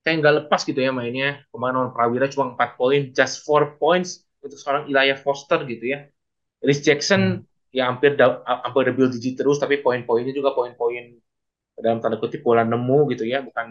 kayak 0.04 0.16
nggak 0.22 0.36
lepas 0.46 0.62
gitu 0.68 0.80
ya 0.84 0.92
mainnya. 0.92 1.42
Kemarin 1.52 1.76
lawan 1.80 1.92
Prawira 1.96 2.26
cuma 2.32 2.46
4 2.56 2.70
poin 2.80 3.02
just 3.16 3.44
four 3.48 3.80
points 3.80 4.24
untuk 4.44 4.58
seorang 4.60 4.84
Ilaiah 4.92 5.18
Foster 5.20 5.60
gitu 5.68 5.86
ya. 5.94 6.00
Rhys 6.66 6.82
Jackson 6.86 7.44
Hmm. 7.44 7.46
ya 7.76 7.90
hampir 7.92 8.16
da- 8.20 8.42
hampir 8.66 8.84
double 8.92 9.10
digit 9.14 9.36
terus 9.40 9.58
tapi 9.62 9.82
poin-poinnya 9.86 10.34
juga 10.36 10.52
poin-poin 10.58 11.18
dalam 11.80 12.00
tanda 12.04 12.18
kutip 12.22 12.42
bola 12.46 12.64
nemu 12.66 13.00
gitu 13.14 13.26
ya. 13.28 13.40
Bukan 13.46 13.68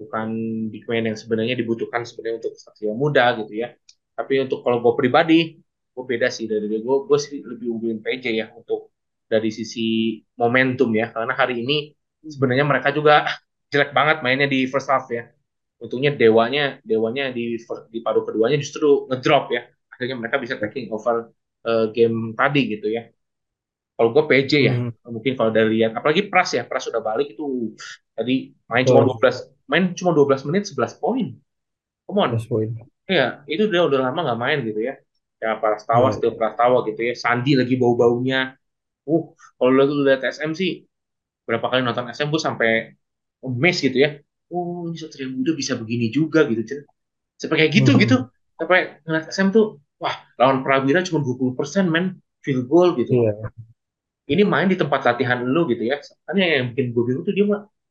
bukan 0.00 0.28
big 0.72 0.84
man 0.90 1.04
yang 1.14 1.18
sebenarnya 1.18 1.54
dibutuhkan 1.58 2.02
sebenarnya 2.06 2.38
untuk 2.46 2.54
satria 2.58 2.94
muda 2.94 3.24
gitu 3.42 3.52
ya 3.62 3.68
tapi 4.18 4.32
untuk 4.44 4.58
kalau 4.66 4.78
gue 4.84 4.94
pribadi 5.00 5.38
gue 5.94 6.04
beda 6.10 6.28
sih 6.36 6.44
dari 6.50 6.66
dia 6.70 6.80
gue 6.86 6.96
gue 7.08 7.18
sih 7.26 7.38
lebih 7.50 7.66
unggulin 7.74 8.00
PJ 8.04 8.24
ya 8.40 8.46
untuk 8.58 8.80
dari 9.32 9.50
sisi 9.58 10.18
momentum 10.40 10.90
ya 11.00 11.06
karena 11.14 11.34
hari 11.40 11.54
ini 11.62 11.76
sebenarnya 12.34 12.64
mereka 12.66 12.88
juga 12.98 13.14
jelek 13.70 13.90
banget 13.98 14.16
mainnya 14.24 14.48
di 14.54 14.66
first 14.72 14.88
half 14.90 15.06
ya 15.12 15.22
untungnya 15.78 16.10
dewanya 16.22 16.82
dewanya 16.82 17.30
di 17.36 17.42
di 17.94 17.98
paruh 18.04 18.22
keduanya 18.26 18.56
justru 18.58 19.06
ngedrop 19.10 19.44
ya 19.54 19.62
akhirnya 19.92 20.16
mereka 20.20 20.36
bisa 20.42 20.54
taking 20.62 20.90
over 20.94 21.30
eh, 21.68 21.86
game 21.94 22.34
tadi 22.34 22.60
gitu 22.74 22.86
ya 22.90 23.02
kalau 23.98 24.14
gue 24.14 24.24
PJ 24.30 24.52
ya, 24.62 24.74
Hmm. 24.78 24.94
mungkin 25.10 25.34
kalau 25.34 25.50
dari 25.50 25.82
lihat, 25.82 25.90
apalagi 25.98 26.30
Pras 26.30 26.54
ya, 26.54 26.62
Pras 26.62 26.86
sudah 26.86 27.02
balik 27.02 27.34
itu 27.34 27.74
tadi 28.14 28.54
main 28.70 28.86
cuma 28.86 29.02
Betul. 29.02 29.18
12 29.18 29.36
main 29.66 29.84
cuma 29.98 30.10
12 30.14 30.46
menit 30.46 30.70
11 30.70 30.94
poin. 31.02 31.26
Come 32.06 32.18
on. 32.22 32.30
Plus 32.30 32.46
poin. 32.46 32.70
Iya, 33.08 33.24
itu 33.48 33.62
dia 33.72 33.80
udah 33.88 33.98
lama 34.04 34.18
nggak 34.24 34.40
main 34.44 34.58
gitu 34.68 34.80
ya. 34.88 34.94
Ya 35.42 35.56
Prastawa, 35.60 36.08
still 36.12 36.34
Prastawa 36.36 36.84
gitu 36.88 37.00
ya. 37.08 37.14
Sandi 37.16 37.56
lagi 37.56 37.74
bau-baunya. 37.80 38.52
Uh, 39.08 39.32
kalau 39.56 39.70
lu 39.72 40.04
lihat 40.04 40.20
SM 40.28 40.52
sih, 40.52 40.84
berapa 41.48 41.64
kali 41.72 41.80
nonton 41.80 42.12
SM 42.12 42.28
gue 42.28 42.42
sampai 42.42 42.70
amazed 43.40 43.80
gitu 43.88 43.98
ya. 44.04 44.10
Oh, 44.52 44.88
ini 44.88 44.96
Satria 45.00 45.28
Muda 45.28 45.52
bisa 45.56 45.76
begini 45.80 46.12
juga 46.12 46.44
gitu, 46.48 46.62
Cen. 46.68 46.80
Sampai 47.40 47.64
kayak 47.64 47.72
gitu 47.80 47.90
gitu. 47.96 48.16
Hmm. 48.28 48.28
Sampai 48.60 48.78
ngeliat 49.04 49.24
SM 49.32 49.48
tuh, 49.56 49.80
wah, 50.02 50.14
lawan 50.36 50.60
Prawira 50.64 51.00
cuma 51.04 51.24
20% 51.24 51.88
men 51.88 52.20
field 52.44 52.68
goal 52.68 52.92
gitu 52.96 53.12
Iya, 53.12 53.32
ini 54.28 54.42
main 54.44 54.68
di 54.68 54.76
tempat 54.76 55.00
latihan 55.08 55.40
lu 55.40 55.64
gitu 55.72 55.88
ya. 55.88 55.96
Kan 56.28 56.36
yang 56.36 56.76
bikin 56.76 56.92
gue 56.92 57.02
bingung 57.08 57.24
tuh 57.24 57.32
dia 57.32 57.44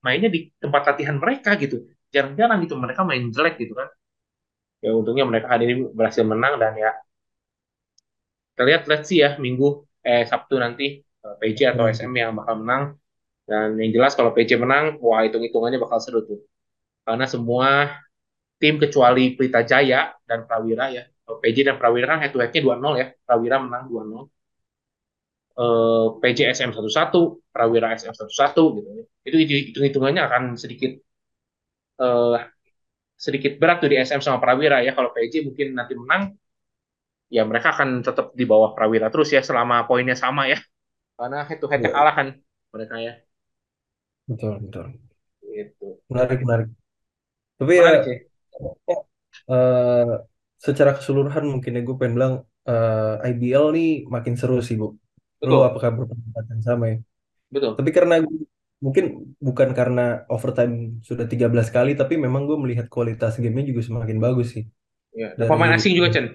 mainnya 0.06 0.30
di 0.30 0.54
tempat 0.62 0.94
latihan 0.94 1.18
mereka 1.18 1.58
gitu. 1.58 1.90
Jarang-jarang 2.14 2.62
gitu 2.66 2.78
mereka 2.78 3.02
main 3.02 3.24
jelek 3.34 3.58
gitu 3.58 3.74
kan. 3.74 3.90
Ya 4.84 4.90
untungnya 5.00 5.26
mereka 5.30 5.48
hari 5.54 5.64
ini 5.70 5.74
berhasil 5.98 6.24
menang 6.32 6.54
dan 6.62 6.74
ya 6.84 6.90
kita 8.52 8.62
lihat 8.68 8.82
let's 8.90 9.08
see 9.10 9.20
ya 9.24 9.30
minggu 9.46 9.68
eh 10.08 10.24
Sabtu 10.32 10.56
nanti 10.64 10.86
eh, 11.26 11.36
PJ 11.42 11.60
atau. 11.72 11.86
SM 11.98 12.12
yang 12.22 12.32
bakal 12.40 12.56
menang. 12.64 12.84
Dan 13.50 13.68
yang 13.82 13.92
jelas 13.96 14.14
kalau 14.18 14.32
PJ 14.38 14.52
menang, 14.64 14.86
wah 15.06 15.22
hitung-hitungannya 15.26 15.80
bakal 15.86 16.00
seru 16.06 16.20
tuh. 16.30 16.40
Karena 17.08 17.26
semua 17.34 17.70
tim 18.62 18.76
kecuali 18.84 19.24
Pelita 19.38 19.62
Jaya 19.72 20.00
dan 20.30 20.40
Prawira 20.48 20.86
ya. 20.98 21.04
Kalau 21.26 21.38
PJ 21.44 21.58
dan 21.68 21.76
Prawira 21.82 22.06
kan 22.12 22.20
head 22.24 22.32
to 22.36 22.40
headnya 22.44 22.62
2-0 22.66 22.94
ya. 23.02 23.08
Prawira 23.28 23.58
menang 23.66 23.84
2-0. 23.92 24.24
eh, 25.60 26.06
PJSM 26.22 26.70
satu 26.98 27.20
Prawira 27.54 27.88
SM 28.00 28.14
satu 28.42 28.64
gitu. 28.78 28.90
Itu 29.28 29.36
hitung-hitungannya 29.42 30.22
akan 30.28 30.44
sedikit 30.64 30.92
eh, 32.00 32.38
sedikit 33.26 33.52
berat 33.62 33.78
tuh 33.82 33.90
di 33.92 33.98
SM 34.08 34.22
sama 34.26 34.40
Prawira 34.44 34.78
ya. 34.88 34.92
Kalau 34.98 35.10
PJ 35.16 35.34
mungkin 35.48 35.68
nanti 35.78 35.94
menang, 36.02 36.24
ya 37.36 37.42
mereka 37.50 37.68
akan 37.76 37.90
tetap 38.08 38.26
di 38.40 38.44
bawah 38.52 38.72
Prawira 38.76 39.08
terus 39.14 39.30
ya 39.36 39.42
selama 39.44 39.76
poinnya 39.88 40.16
sama 40.24 40.42
ya. 40.52 40.58
Karena 41.18 41.38
head 41.48 41.60
to 41.64 41.68
headnya 41.72 41.90
Iya, 41.90 41.98
kalah 41.98 42.14
kan 42.20 42.28
mereka 42.74 42.96
ya. 43.08 43.14
betul, 44.28 44.60
betul. 44.64 44.88
Gitu. 45.42 45.88
Menarik, 46.12 46.40
menarik. 46.46 46.70
Tapi 47.60 47.74
ya 47.82 47.88
Menarik 47.88 48.04
sih. 48.08 48.18
eh, 49.52 50.04
secara 50.66 50.92
keseluruhan 50.98 51.44
mungkin 51.54 51.72
ya 51.78 51.82
gue 51.88 51.96
pengen 52.00 52.14
bilang 52.18 52.34
eh, 52.70 53.28
IBL 53.30 53.66
nih 53.76 53.88
makin 54.16 54.34
seru 54.40 54.56
sih, 54.68 54.76
Bu. 54.82 54.86
Lu 55.48 55.54
Betul, 55.54 55.68
apakah 55.68 55.90
berpendapat 55.98 56.44
yang 56.52 56.62
sama 56.70 56.84
ya? 56.92 56.98
betul. 57.54 57.72
Tapi 57.78 57.90
karena 57.98 58.16
gue- 58.26 58.48
mungkin 58.84 59.34
bukan 59.42 59.70
karena 59.74 60.02
overtime 60.30 61.02
sudah 61.02 61.26
13 61.26 61.68
kali, 61.74 61.98
tapi 61.98 62.14
memang 62.16 62.46
gue 62.46 62.58
melihat 62.60 62.86
kualitas 62.88 63.36
gamenya 63.42 63.74
juga 63.74 63.82
semakin 63.90 64.18
bagus 64.22 64.48
sih. 64.56 64.64
Ya. 65.18 65.34
Dan 65.34 65.48
Dari 65.48 65.50
pemain 65.50 65.74
asing 65.74 65.94
juga 65.98 66.10
Chen. 66.14 66.26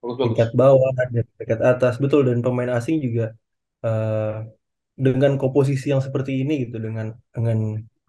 Bagus-bagus. 0.00 0.54
bawah 0.54 0.92
dan 1.12 1.26
peringkat 1.36 1.60
atas 1.60 1.94
betul 2.02 2.22
dan 2.28 2.38
pemain 2.40 2.70
asing 2.78 2.96
juga 3.02 3.34
eh, 3.84 4.34
dengan 4.98 5.32
komposisi 5.38 5.90
yang 5.92 6.02
seperti 6.02 6.42
ini 6.42 6.66
gitu 6.66 6.76
dengan 6.80 7.12
dengan 7.34 7.58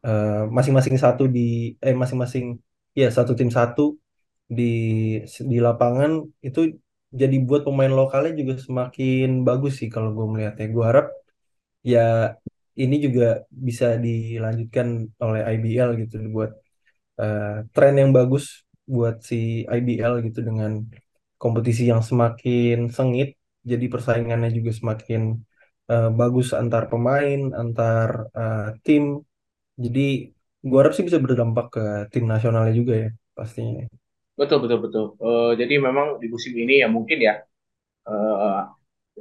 eh, 0.06 0.44
masing-masing 0.50 0.96
satu 1.02 1.28
di 1.28 1.74
eh 1.82 1.96
masing-masing 1.98 2.58
ya 2.96 3.10
satu 3.12 3.34
tim 3.38 3.50
satu 3.52 3.98
di 4.50 4.64
di 5.52 5.58
lapangan 5.68 6.12
itu 6.48 6.60
jadi 7.10 7.36
buat 7.48 7.62
pemain 7.66 7.90
lokalnya 7.90 8.32
juga 8.40 8.54
semakin 8.62 9.42
bagus 9.48 9.74
sih 9.82 9.90
kalau 9.94 10.10
gue 10.16 10.26
melihatnya. 10.32 10.66
Gue 10.76 10.84
harap 10.90 11.06
ya 11.92 12.00
ini 12.84 12.96
juga 13.06 13.24
bisa 13.68 13.86
dilanjutkan 14.06 14.88
oleh 15.26 15.42
IBL 15.54 15.90
gitu 16.02 16.16
buat 16.36 16.52
eh, 17.22 17.44
tren 17.76 17.94
yang 18.02 18.12
bagus 18.18 18.46
buat 18.96 19.16
si 19.30 19.36
IBL 19.78 20.14
gitu 20.28 20.40
dengan 20.50 20.72
kompetisi 21.42 21.84
yang 21.92 22.02
semakin 22.10 22.76
sengit, 22.98 23.30
jadi 23.72 23.86
persaingannya 23.94 24.50
juga 24.58 24.72
semakin 24.80 25.22
eh, 25.92 26.08
bagus 26.20 26.48
antar 26.62 26.84
pemain, 26.92 27.40
antar 27.62 28.10
eh, 28.40 28.62
tim. 28.86 29.04
Jadi 29.84 30.02
gua 30.70 30.78
harap 30.82 30.94
sih 30.96 31.06
bisa 31.08 31.20
berdampak 31.26 31.66
ke 31.76 31.82
tim 32.14 32.24
nasionalnya 32.34 32.74
juga 32.80 32.94
ya 33.04 33.10
pastinya. 33.38 33.84
Betul, 34.40 34.58
betul, 34.64 34.80
betul. 34.86 35.06
Eh, 35.20 35.52
jadi 35.62 35.74
memang 35.88 36.08
di 36.22 36.28
musim 36.34 36.54
ini 36.56 36.74
ya 36.84 36.88
mungkin 36.96 37.18
ya, 37.28 37.34
eh 38.10 38.62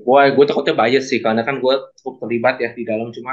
gue 0.06 0.20
gue 0.36 0.44
takutnya 0.48 0.74
bias 0.80 1.04
sih, 1.10 1.20
karena 1.24 1.42
kan 1.48 1.56
gue 1.64 1.74
cukup 2.00 2.14
terlibat 2.22 2.54
ya 2.64 2.70
di 2.78 2.82
dalam. 2.90 3.08
Cuma 3.16 3.32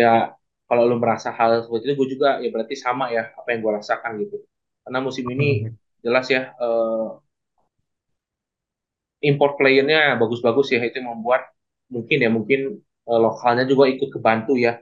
ya 0.00 0.32
kalau 0.68 0.82
lu 0.90 0.96
merasa 1.02 1.30
hal 1.38 1.50
seperti 1.66 1.84
itu, 1.92 1.94
gue 2.00 2.08
juga 2.18 2.28
ya 2.44 2.48
berarti 2.54 2.74
sama 2.78 3.04
ya 3.16 3.22
apa 3.38 3.48
yang 3.52 3.60
gue 3.64 3.72
rasakan 3.80 4.12
gitu. 4.22 4.36
Karena 4.84 4.98
musim 5.06 5.26
ini 5.34 5.46
Hmm, 5.46 5.76
jelas 6.04 6.26
ya 6.34 6.40
eh, 6.62 7.08
import 9.24 9.52
playernya 9.60 10.18
bagus-bagus 10.20 10.66
ya, 10.74 10.80
itu 10.84 11.00
yang 11.00 11.08
membuat 11.16 11.42
mungkin 11.94 12.18
ya 12.24 12.30
mungkin 12.36 12.60
eh, 13.10 13.20
lokalnya 13.26 13.64
juga 13.70 13.84
ikut 13.92 14.08
kebantu 14.14 14.54
ya. 14.60 14.78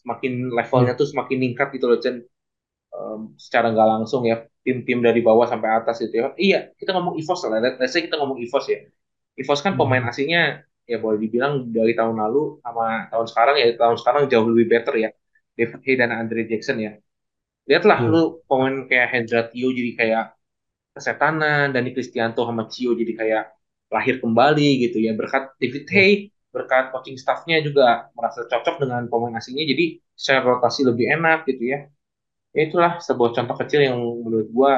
Semakin 0.00 0.32
levelnya 0.56 0.92
Iya, 0.92 0.98
tuh 1.00 1.06
semakin 1.12 1.36
meningkat 1.40 1.68
gitu 1.76 1.86
loh, 1.90 1.98
Chen. 2.02 2.16
Em, 2.94 3.20
secara 3.38 3.70
nggak 3.74 3.88
langsung 3.94 4.22
ya 4.30 4.36
tim-tim 4.66 5.00
dari 5.04 5.20
bawah 5.24 5.46
sampai 5.52 5.70
atas 5.80 5.96
gitu 6.04 6.14
ya. 6.22 6.26
Iya, 6.38 6.58
kita 6.80 6.90
ngomong 6.96 7.14
EVOS 7.20 7.40
lah. 7.50 7.60
Let- 7.64 7.78
Let's 7.82 7.92
say 7.94 8.02
kita 8.06 8.16
ngomong 8.20 8.38
EVOS 8.44 8.66
ya. 8.72 8.80
EVOS 9.40 9.60
kan 9.66 9.74
pemain 9.80 10.02
Hmm, 10.02 10.10
asingnya 10.10 10.40
ya 10.90 10.96
boleh 11.04 11.18
dibilang 11.24 11.52
dari 11.76 11.92
tahun 11.98 12.16
lalu 12.22 12.38
sama 12.64 12.84
tahun 13.12 13.26
sekarang 13.30 13.54
ya 13.62 13.66
tahun 13.80 13.96
sekarang 14.00 14.22
jauh 14.32 14.46
lebih 14.52 14.66
better 14.72 14.94
ya. 15.04 15.08
David 15.58 15.80
Hay 15.86 15.94
dan 16.00 16.10
Andre 16.14 16.40
Jackson 16.50 16.76
ya. 16.86 16.90
Lihatlah 17.68 17.98
iya, 17.98 18.12
lu 18.12 18.42
pemain 18.48 18.76
kayak 18.90 19.08
Hendra 19.12 19.40
Tio 19.52 19.68
jadi 19.78 19.92
kayak 20.00 20.24
kesetanan, 20.96 21.64
Dani 21.74 21.90
Kristianto 21.96 22.42
sama 22.48 22.64
Cio 22.72 22.92
jadi 23.00 23.12
kayak 23.20 23.42
lahir 23.94 24.16
kembali 24.22 24.68
gitu 24.84 24.98
ya. 25.06 25.12
Berkat 25.18 25.44
David 25.62 25.84
iya. 25.90 25.98
Hay, 25.98 26.10
berkat 26.54 26.84
coaching 26.92 27.16
staffnya 27.22 27.56
juga 27.66 28.10
merasa 28.16 28.40
cocok 28.50 28.74
dengan 28.82 29.02
pemain 29.10 29.34
asingnya 29.40 29.64
jadi 29.72 29.84
secara 30.18 30.40
rotasi 30.56 30.80
lebih 30.90 31.06
enak 31.16 31.38
gitu 31.50 31.64
ya. 31.72 31.78
Ya 32.56 32.60
itulah 32.68 32.92
sebuah 33.06 33.30
contoh 33.36 33.56
kecil 33.60 33.80
yang 33.88 33.98
menurut 34.24 34.48
gua 34.56 34.72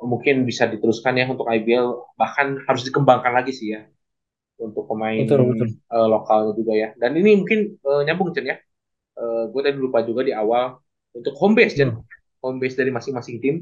mungkin 0.00 0.48
bisa 0.48 0.64
diteruskan 0.68 1.16
ya 1.20 1.26
untuk 1.28 1.46
IBL 1.48 2.16
bahkan 2.16 2.56
harus 2.66 2.82
dikembangkan 2.88 3.32
lagi 3.36 3.52
sih 3.52 3.76
ya 3.76 3.80
untuk 4.60 4.84
pemain 4.88 5.24
Betul, 5.24 5.40
betul. 5.56 5.68
eh, 5.72 6.06
lokalnya 6.08 6.52
juga 6.52 6.72
ya. 6.76 6.88
Dan 7.00 7.16
ini 7.16 7.40
mungkin 7.40 7.58
eh, 7.80 8.00
nyambung 8.04 8.36
Chen 8.36 8.44
ya. 8.44 8.56
Eh, 9.16 9.42
gue 9.48 9.60
tadi 9.64 9.76
lupa 9.80 10.04
juga 10.04 10.20
di 10.20 10.32
awal 10.36 10.76
untuk 11.16 11.32
home 11.40 11.56
base 11.56 11.74
Chen. 11.80 11.96
Hmm. 11.96 12.04
Home 12.44 12.58
base 12.60 12.76
dari 12.76 12.92
masing-masing 12.92 13.36
tim. 13.40 13.56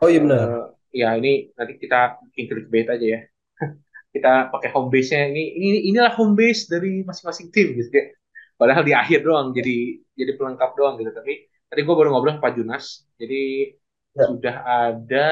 Oh 0.00 0.08
iya 0.08 0.20
benar. 0.24 0.72
ya 0.90 1.14
ini 1.14 1.52
nanti 1.54 1.78
kita 1.78 2.18
bikin 2.32 2.44
clickbait 2.50 2.88
aja 2.88 3.06
ya. 3.16 3.20
Kita 4.14 4.50
pakai 4.50 4.74
home 4.74 4.90
base-nya 4.90 5.30
ini 5.30 5.54
ini 5.54 5.78
inilah 5.94 6.10
home 6.18 6.34
base 6.34 6.66
dari 6.66 7.06
masing-masing 7.06 7.48
tim 7.54 7.78
gitu 7.78 7.94
ya. 7.94 8.10
Padahal 8.58 8.82
di 8.82 8.92
akhir 8.92 9.22
doang 9.22 9.54
jadi 9.54 10.02
jadi 10.18 10.32
pelengkap 10.34 10.74
doang 10.74 10.98
gitu. 10.98 11.14
Tapi 11.14 11.46
tadi 11.70 11.80
gue 11.86 11.94
baru 11.94 12.10
ngobrol 12.10 12.36
sama 12.36 12.42
Pak 12.42 12.52
Junas. 12.58 13.06
Jadi 13.20 13.70
Ya, 14.18 14.26
sudah 14.26 14.56
ada 14.66 15.28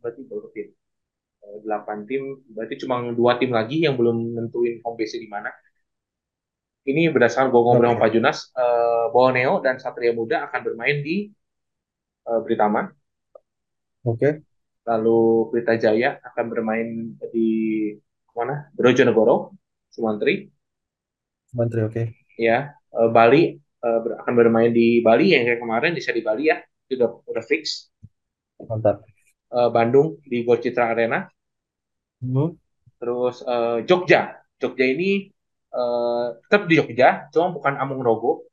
berarti 0.00 0.20
berapa 0.28 0.48
tim? 0.54 0.68
Eh, 1.44 1.58
Delapan 1.64 1.98
tim. 2.08 2.22
Berarti 2.54 2.74
cuma 2.82 2.96
dua 3.18 3.32
tim 3.40 3.50
lagi 3.58 3.76
yang 3.86 3.94
belum 4.00 4.16
nentuin 4.36 4.74
home 4.84 4.96
base-nya 4.98 5.22
di 5.26 5.30
mana. 5.32 5.50
Ini 6.90 7.02
berdasarkan 7.14 7.52
gue 7.52 7.60
ngobrol 7.64 7.92
sama 7.92 8.00
Pak 8.02 8.10
Junas, 8.14 8.38
eh, 8.56 9.04
Borneo 9.14 9.54
dan 9.64 9.76
Satria 9.82 10.12
Muda 10.16 10.36
akan 10.48 10.60
bermain 10.66 10.98
di 11.06 11.16
eh, 12.26 12.40
Britama. 12.44 12.92
oke. 14.04 14.42
Lalu 14.88 15.18
Pelita 15.52 15.74
Jaya 15.82 16.10
akan 16.28 16.44
bermain 16.52 16.88
di 17.34 17.48
mana? 18.36 18.54
Brojonegoro, 18.76 19.54
Sumantri. 19.92 20.50
Mantri, 21.52 21.82
oke. 21.84 22.02
Ya, 22.38 22.74
Eh, 22.90 23.06
Bali 23.14 23.54
ber- 23.80 24.18
akan 24.20 24.34
bermain 24.34 24.72
di 24.74 24.98
Bali 25.06 25.30
yang 25.30 25.46
kayak 25.46 25.60
kemarin 25.62 25.92
di 25.94 26.02
seri 26.02 26.20
Bali 26.26 26.50
ya. 26.50 26.58
Itu 26.90 26.98
udah, 26.98 27.10
udah 27.30 27.44
fix. 27.46 27.86
Mantap. 28.68 28.96
Eh, 29.56 29.68
Bandung 29.74 30.08
di 30.30 30.36
Gor 30.46 30.58
Citra 30.62 30.84
Arena. 30.92 31.18
Hmm, 32.22 32.50
Terus 33.00 33.36
eh, 33.44 33.78
Jogja. 33.88 34.20
Jogja 34.60 34.84
ini 34.94 35.10
eh, 35.80 36.24
tetap 36.48 36.62
di 36.70 36.74
Jogja, 36.78 37.08
cuma 37.32 37.46
bukan 37.56 37.74
Amung 37.82 38.02
Rogo. 38.06 38.46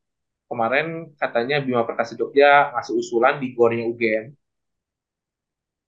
Kemarin 0.52 0.88
katanya 1.22 1.58
Bima 1.66 1.84
Perkasa 1.88 2.14
Jogja 2.20 2.72
ngasih 2.76 2.94
usulan 3.02 3.36
di 3.44 3.48
gornya 3.58 3.84
UGM. 3.92 4.26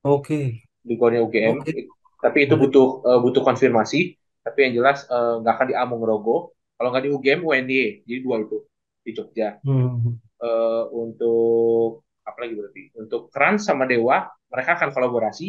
Oke, 0.04 0.40
di 0.88 0.94
gornya 1.00 1.22
UGM. 1.26 1.56
oke. 1.62 1.72
Tapi 2.24 2.38
itu 2.48 2.56
butuh 2.60 2.88
eh, 3.08 3.20
butuh 3.24 3.44
konfirmasi. 3.48 4.00
Tapi 4.44 4.58
yang 4.66 4.74
jelas 4.82 5.06
nggak 5.10 5.54
akan 5.56 5.68
di 5.72 5.76
Amung 5.76 6.04
Rogo. 6.04 6.56
Kalau 6.80 6.90
nggak 6.92 7.04
di 7.06 7.12
UGM, 7.16 7.40
UNY. 7.48 8.04
Jadi 8.08 8.20
dua 8.26 8.36
itu 8.44 8.58
di 9.06 9.12
Jogja. 9.18 9.50
Hmm, 9.64 10.20
Eh, 10.40 10.84
untuk 10.96 12.08
apa 12.30 12.38
lagi 12.46 12.54
berarti? 12.60 12.82
Untuk 13.02 13.22
Trans 13.34 13.62
sama 13.66 13.84
Dewa, 13.90 14.18
mereka 14.52 14.72
akan 14.78 14.90
kolaborasi. 14.96 15.48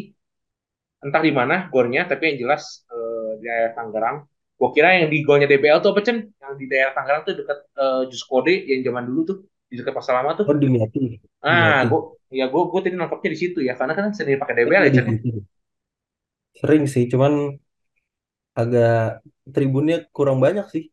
Entah 1.00 1.22
di 1.24 1.32
mana 1.32 1.72
gornya, 1.72 2.04
tapi 2.04 2.22
yang 2.32 2.36
jelas 2.48 2.84
eh, 2.92 3.30
di 3.40 3.44
daerah 3.48 3.72
Tangerang. 3.72 4.16
Gua 4.60 4.68
kira 4.76 4.92
yang 5.00 5.08
di 5.08 5.24
gornya 5.24 5.48
DBL 5.48 5.80
tuh 5.80 5.96
apa 5.96 6.00
Cen? 6.04 6.28
Yang 6.28 6.52
di 6.60 6.66
daerah 6.68 6.92
Tangerang 6.92 7.22
tuh 7.24 7.34
dekat 7.40 7.58
eh, 7.80 8.02
Jus 8.12 8.22
Kode 8.28 8.54
yang 8.68 8.80
zaman 8.84 9.04
dulu 9.08 9.20
tuh 9.24 9.36
di 9.72 9.74
dekat 9.80 9.94
Pasar 9.96 10.20
Lama 10.20 10.36
tuh. 10.36 10.44
Oh, 10.50 10.56
Dimyati. 10.56 11.20
Ah, 11.40 11.88
gua 11.88 12.00
ya 12.28 12.46
gua 12.52 12.62
gua 12.68 12.80
tadi 12.84 12.96
nangkapnya 13.00 13.30
di 13.32 13.38
situ 13.40 13.58
ya, 13.64 13.72
karena 13.80 13.92
kan 13.96 14.12
sendiri 14.12 14.36
pakai 14.36 14.54
DBL 14.60 14.84
ya 14.84 14.90
di 14.92 14.96
Cen. 15.00 15.06
Sering 16.60 16.84
sih, 16.92 17.04
cuman 17.12 17.32
agak 18.60 19.24
tribunnya 19.54 19.96
kurang 20.16 20.38
banyak 20.44 20.66
sih. 20.74 20.84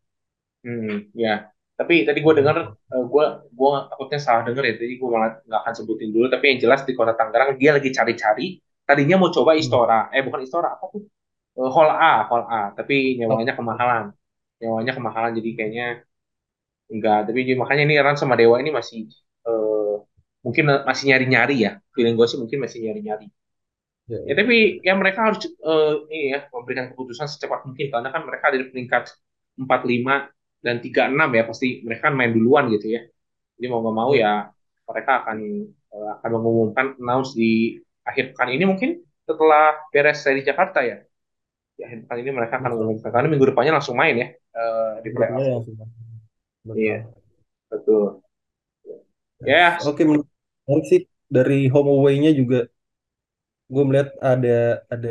Hmm, 0.63 1.09
ya. 1.13 1.53
Tapi 1.77 1.93
tadi 2.07 2.19
gue 2.25 2.33
dengar, 2.39 2.55
eh, 2.73 3.03
gue 3.11 3.23
gue 3.53 3.69
takutnya 3.91 4.19
salah 4.25 4.41
dengar 4.47 4.63
ya. 4.69 4.73
Jadi 4.81 4.93
gue 4.99 5.09
malah 5.13 5.29
nggak 5.47 5.59
akan 5.63 5.73
sebutin 5.77 6.09
dulu. 6.15 6.25
Tapi 6.33 6.43
yang 6.55 6.59
jelas 6.63 6.81
di 6.87 6.93
kota 6.97 7.13
Tangerang 7.19 7.49
dia 7.61 7.71
lagi 7.77 7.89
cari-cari. 7.93 8.57
Tadinya 8.87 9.15
mau 9.21 9.29
coba 9.35 9.51
Hmm. 9.59 9.59
Istora, 9.61 10.09
eh 10.15 10.21
bukan 10.25 10.41
Istora 10.47 10.67
apa 10.75 10.85
tuh? 10.93 11.03
Eh, 11.59 11.69
Hall 11.75 11.89
A, 11.91 12.13
Hall 12.29 12.43
A. 12.49 12.61
Tapi 12.77 12.95
Oh, 13.29 13.37
nyewanya 13.37 13.53
kemahalan. 13.59 14.03
Nyewanya 14.61 14.91
kemahalan 14.97 15.31
jadi 15.37 15.49
kayaknya 15.57 15.85
enggak. 16.93 17.17
Tapi 17.27 17.39
makanya 17.61 17.83
ini 17.87 17.95
Ran 18.05 18.17
sama 18.21 18.35
Dewa 18.39 18.55
ini 18.63 18.71
masih 18.79 18.99
eh, 19.47 19.93
mungkin 20.45 20.63
masih 20.89 21.03
nyari-nyari 21.11 21.55
ya. 21.65 21.71
Feeling 21.95 22.15
gue 22.19 22.27
sih 22.31 22.39
mungkin 22.41 22.59
masih 22.65 22.79
nyari-nyari. 22.85 23.25
ya, 24.07 24.17
Ya 24.27 24.33
ya, 24.35 24.39
tapi 24.39 24.55
ya. 24.83 24.93
mereka 25.01 25.19
harus 25.27 25.39
eh, 25.47 25.93
ini 26.13 26.17
ya 26.35 26.39
memberikan 26.53 26.85
keputusan 26.91 27.27
secepat 27.31 27.59
mungkin 27.67 27.87
karena 27.93 28.09
kan 28.13 28.21
mereka 28.27 28.43
ada 28.51 28.57
di 28.61 28.67
peringkat 28.71 29.03
45 29.61 30.15
dan 30.67 30.77
36 30.83 31.29
ya 31.37 31.43
pasti 31.49 31.67
mereka 31.85 32.01
kan 32.11 32.15
main 32.19 32.31
duluan 32.35 32.65
gitu 32.75 32.87
ya. 32.95 33.01
Jadi 33.55 33.65
mau 33.71 33.79
nggak 33.83 33.95
mau 34.01 34.11
Ya, 34.23 34.51
mereka 34.89 35.11
akan 35.23 35.37
eh, 35.95 36.09
akan 36.19 36.29
mengumumkan 36.35 36.85
announce 36.99 37.31
di 37.41 37.79
akhir 38.09 38.25
pekan 38.35 38.49
ini 38.55 38.63
mungkin 38.71 38.89
setelah 39.27 39.63
beres 39.93 40.19
dari 40.27 40.41
Jakarta 40.43 40.79
ya. 40.83 40.97
Di 41.77 41.81
akhir 41.87 41.97
pekan 42.05 42.17
ini 42.23 42.31
mereka 42.37 42.53
akan 42.59 42.69
mengumumkan 42.75 43.09
karena 43.15 43.27
minggu 43.31 43.47
depannya 43.51 43.73
langsung 43.79 43.95
main 43.95 44.15
ya 44.23 44.27
eh, 44.33 44.93
di 45.03 45.09
playoff. 45.15 45.41
Iya, 46.75 46.97
Betul. 47.71 48.23
Ya, 49.45 49.77
Oke, 49.85 50.01
menarik 50.03 50.83
sih 50.89 51.01
dari 51.29 51.69
home 51.73 51.89
away-nya 51.95 52.31
juga 52.39 52.65
gue 53.73 53.83
melihat 53.87 54.09
ada 54.31 54.49
ada 54.93 55.09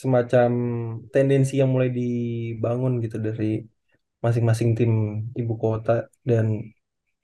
semacam 0.00 0.50
tendensi 1.14 1.52
yang 1.60 1.70
mulai 1.74 1.90
dibangun 1.98 2.92
gitu 3.04 3.16
dari 3.26 3.44
masing-masing 4.24 4.70
tim 4.78 4.92
ibu 5.40 5.54
kota 5.64 5.92
dan 6.30 6.46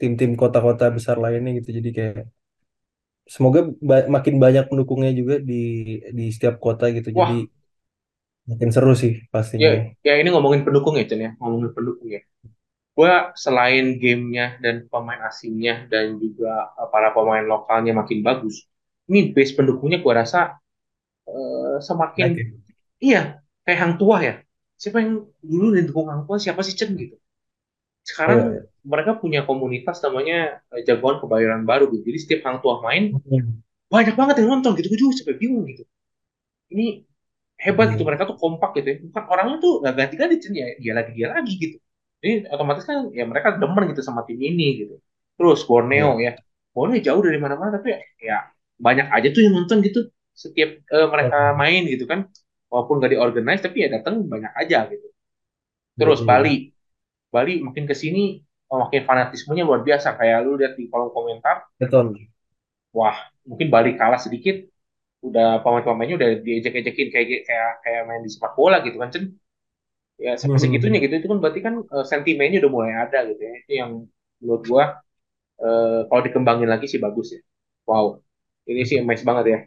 tim-tim 0.01 0.31
kota-kota 0.41 0.85
besar 0.97 1.17
lainnya 1.25 1.51
gitu. 1.59 1.71
Jadi 1.79 1.91
kayak 1.99 2.17
semoga 3.35 3.61
ba- 3.89 4.09
makin 4.15 4.35
banyak 4.45 4.65
pendukungnya 4.71 5.11
juga 5.21 5.35
di 5.49 5.55
di 6.19 6.25
setiap 6.35 6.55
kota 6.65 6.85
gitu. 6.97 7.09
Jadi 7.19 7.33
wah, 7.33 7.47
makin 8.51 8.71
seru 8.75 8.93
sih 9.03 9.13
ya 9.63 9.69
pastinya. 9.73 9.73
ya 10.07 10.13
ini 10.21 10.29
ngomongin 10.33 10.63
pendukung 10.67 10.95
ya 11.01 11.05
Chen 11.09 11.21
ya, 11.27 11.31
ngomongin 11.41 11.71
pendukung 11.77 12.09
ya. 12.17 12.21
gue 12.99 13.13
selain 13.45 13.85
gamenya 14.03 14.47
dan 14.65 14.77
pemain 14.93 15.23
asingnya 15.31 15.75
dan 15.93 16.07
juga 16.23 16.51
eh, 16.81 16.89
para 16.95 17.09
pemain 17.17 17.45
lokalnya 17.53 17.93
makin 18.01 18.21
bagus, 18.29 18.57
ini 19.11 19.33
base 19.35 19.53
pendukungnya 19.59 19.99
gue 20.05 20.15
rasa 20.23 20.39
eh, 21.31 21.77
semakin 21.89 22.29
ya. 22.39 22.45
iya 23.07 23.21
kayak 23.65 23.79
Hang 23.83 23.95
Tuah 24.01 24.21
ya 24.29 24.35
siapa 24.83 24.99
yang 25.05 25.13
dulu 25.51 25.67
dukung 25.89 26.07
Hang 26.13 26.23
Tuah 26.27 26.41
siapa 26.45 26.61
sih 26.67 26.75
Chen 26.79 26.91
gitu. 27.03 27.17
Sekarang 28.07 28.39
Iya, 28.39 28.47
iya. 28.55 28.61
mereka 28.93 29.13
punya 29.23 29.41
komunitas 29.49 29.97
namanya 30.05 30.63
eh, 30.75 30.83
Jagoan 30.87 31.17
Kebayoran 31.23 31.63
Baru 31.71 31.85
gitu. 31.95 32.03
Jadi 32.09 32.19
setiap 32.23 32.41
Hang 32.47 32.59
Tuah 32.63 32.79
main 32.87 33.05
Hmm. 33.27 33.63
banyak 33.95 34.15
banget 34.21 34.35
yang 34.43 34.49
nonton 34.59 34.73
gitu. 34.79 34.87
Gue 34.93 35.01
juga 35.03 35.15
sampai 35.21 35.37
bingung 35.43 35.65
gitu. 35.71 35.83
Ini 36.75 36.85
hebat 37.65 37.87
gitu. 37.95 38.03
Hmm. 38.03 38.09
mereka 38.09 38.25
tuh 38.31 38.37
kompak 38.43 38.71
gitu 38.79 38.87
ya. 38.93 38.97
Bukan 39.07 39.25
orangnya 39.33 39.57
tuh 39.65 39.73
nggak 39.83 39.95
ganti-ganti 40.01 40.37
Chen 40.43 40.55
ya 40.61 40.67
dia 40.83 40.93
lagi 40.99 41.11
dia 41.19 41.29
lagi 41.35 41.53
gitu. 41.65 41.77
Jadi 42.23 42.33
otomatis 42.55 42.85
kan 42.89 42.99
ya 43.19 43.25
mereka 43.31 43.49
demen 43.63 43.85
gitu 43.93 44.03
sama 44.09 44.23
tim 44.29 44.39
ini 44.41 44.65
gitu. 44.87 44.95
Terus 45.39 45.61
Borneo 45.69 46.09
Iya. 46.21 46.27
ya. 46.27 46.33
Borneo 46.75 46.99
jauh 47.07 47.23
dari 47.27 47.39
mana-mana 47.45 47.71
tapi 47.79 47.89
ya, 47.95 47.99
ya 48.29 48.37
banyak 48.87 49.07
aja 49.17 49.29
tuh 49.35 49.41
yang 49.47 49.55
nonton 49.59 49.79
gitu. 49.87 50.01
Setiap 50.37 50.71
eh, 50.95 51.07
mereka 51.13 51.37
main 51.61 51.83
gitu 51.93 52.05
kan 52.11 52.21
walaupun 52.73 52.95
gak 53.03 53.13
diorganize 53.15 53.63
tapi 53.67 53.77
ya 53.85 53.89
datang 53.97 54.15
banyak 54.27 54.53
aja 54.61 54.79
gitu. 54.93 55.07
Terus 56.01 56.21
iya. 56.23 56.29
Bali. 56.29 56.55
Bali 57.35 57.53
makin 57.67 57.85
ke 57.91 57.95
sini 57.97 58.41
oh, 58.73 58.79
makin 58.89 59.03
fanatismenya 59.09 59.65
luar 59.69 59.81
biasa. 59.89 60.09
Kayak 60.19 60.39
lu 60.47 60.53
lihat 60.61 60.75
di 60.81 60.85
kolom 60.93 61.11
komentar. 61.17 61.67
Betul. 61.81 62.17
wah 62.97 63.17
mungkin 63.49 63.69
Bali 63.75 63.91
kalah 64.01 64.21
sedikit. 64.21 64.57
Udah 65.27 65.61
pemain-pemainnya 65.65 66.17
udah 66.21 66.31
diejek-ejekin 66.47 67.09
kayak 67.15 67.27
kayak 67.49 67.71
kayak 67.85 68.03
main 68.09 68.23
di 68.27 68.31
sepak 68.35 68.53
bola 68.59 68.77
gitu 68.87 68.97
kan 69.03 69.11
Cen. 69.15 69.25
Ya 70.25 70.33
sampai 70.41 70.59
segitunya 70.63 70.99
Hmm. 70.99 71.05
gitu. 71.07 71.15
Itu 71.21 71.29
kan 71.33 71.39
berarti 71.43 71.61
kan 71.67 71.75
eh, 71.95 72.05
sentimennya 72.11 72.59
udah 72.65 72.73
mulai 72.77 72.93
ada 73.05 73.19
gitu 73.31 73.43
ya. 73.49 73.53
Itu 73.63 73.73
yang 73.81 73.91
menurut 74.43 74.63
gua 74.71 74.85
eh, 75.63 76.01
kalau 76.09 76.23
dikembangin 76.27 76.69
lagi 76.73 76.87
sih 76.93 77.01
bagus 77.07 77.29
ya. 77.37 77.41
Wow. 77.89 78.07
Ini 78.71 78.83
sih 78.89 78.97
emes 79.03 79.23
banget 79.29 79.45
ya 79.53 79.59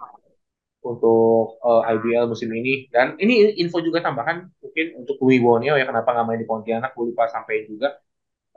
untuk 0.83 1.59
eh, 1.65 1.81
IBL 1.93 2.25
musim 2.31 2.49
ini. 2.55 2.87
Dan 2.93 3.15
ini 3.23 3.55
info 3.61 3.79
juga 3.83 3.99
tambahan 4.05 4.47
mungkin 4.63 4.85
untuk 5.01 5.15
Louis 5.23 5.39
ya 5.79 5.85
kenapa 5.89 6.09
nggak 6.15 6.25
main 6.27 6.39
di 6.43 6.47
Pontianak. 6.49 6.91
Gue 6.95 7.05
lupa 7.13 7.25
sampai 7.31 7.67
juga. 7.69 7.87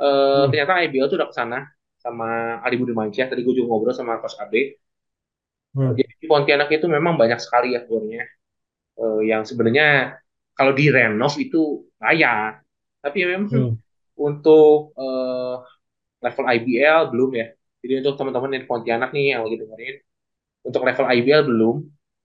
Eh, 0.01 0.43
Hmm. 0.43 0.53
ternyata 0.53 0.73
IBL 0.85 1.09
tuh 1.11 1.19
udah 1.21 1.31
ke 1.33 1.37
sana 1.37 1.59
sama 2.05 2.27
Ali 2.67 2.77
Budi 2.81 2.95
Mansyah 2.97 3.27
tadi 3.31 3.43
gue 3.47 3.55
juga 3.59 3.69
ngobrol 3.73 3.95
sama 3.97 4.19
Coach 4.23 4.37
Eh, 5.83 5.93
Hmm. 5.93 5.97
jadi 5.99 6.13
di 6.23 6.27
Pontianak 6.31 6.69
itu 6.77 6.87
memang 6.87 7.15
banyak 7.21 7.39
sekali 7.43 7.75
ya 7.75 7.81
bornya 7.89 8.23
eh, 9.01 9.21
yang 9.31 9.43
sebenarnya 9.51 9.87
kalau 10.59 10.73
direnov 10.79 11.35
itu 11.45 11.59
layak 12.03 12.63
tapi 13.05 13.19
memang 13.31 13.51
Hmm. 13.51 13.75
untuk 14.29 14.95
eh, 15.01 15.55
level 16.25 16.47
IBL 16.57 17.01
belum 17.13 17.31
ya. 17.41 17.47
Jadi 17.83 17.93
untuk 18.05 18.15
teman-teman 18.21 18.51
di 18.57 18.61
Pontianak 18.71 19.11
nih 19.17 19.25
yang 19.37 19.43
lagi 19.47 19.57
dengerin 19.63 19.97
untuk 20.69 20.83
level 20.89 21.07
IBL 21.17 21.43
belum 21.51 21.77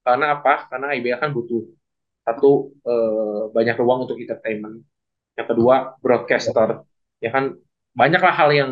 karena 0.08 0.26
apa? 0.40 0.54
Karena 0.72 0.96
IBL 0.96 1.20
kan 1.20 1.32
butuh 1.36 1.68
satu 2.24 2.72
eh, 2.88 3.44
banyak 3.52 3.76
ruang 3.76 4.08
untuk 4.08 4.16
entertainment. 4.24 4.80
Yang 5.36 5.48
kedua 5.52 5.76
broadcaster. 6.00 6.88
Ya 7.20 7.30
kan 7.36 7.60
banyaklah 7.92 8.32
hal 8.32 8.50
yang 8.56 8.72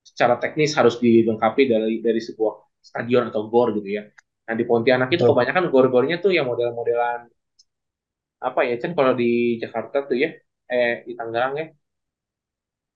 secara 0.00 0.40
teknis 0.40 0.72
harus 0.76 0.96
dilengkapi 1.00 1.68
dari 1.68 2.00
dari 2.00 2.20
sebuah 2.20 2.80
stadion 2.80 3.28
atau 3.28 3.48
gor 3.52 3.76
gitu 3.76 3.88
ya. 4.00 4.08
Nah 4.48 4.54
di 4.56 4.64
Pontianak 4.64 5.08
itu 5.12 5.24
Betul. 5.24 5.32
kebanyakan 5.36 5.64
gor-gornya 5.72 6.16
tuh 6.20 6.32
yang 6.32 6.48
model-modelan 6.48 7.28
apa 8.44 8.60
ya 8.68 8.76
kan 8.76 8.92
kalau 8.92 9.16
di 9.16 9.56
Jakarta 9.56 10.04
tuh 10.04 10.16
ya 10.20 10.36
eh 10.68 11.04
di 11.04 11.12
Tangerang 11.16 11.52
ya. 11.60 11.66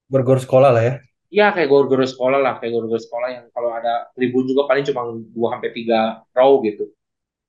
Bergor 0.09 0.41
sekolah 0.41 0.73
lah 0.73 0.85
ya. 0.85 0.95
ya 1.29 1.47
kayak 1.53 1.69
gor-gor 1.69 2.01
sekolah 2.05 2.41
lah. 2.41 2.55
Kayak 2.61 2.73
gor-gor 2.81 3.01
sekolah 3.01 3.29
yang 3.29 3.45
kalau 3.53 3.73
ada 3.73 4.09
tribun 4.13 4.45
juga 4.49 4.69
paling 4.69 4.85
cuma 4.89 5.03
2 5.13 5.49
sampai 5.53 5.71
3 5.73 6.01
row 6.37 6.61
gitu 6.65 6.89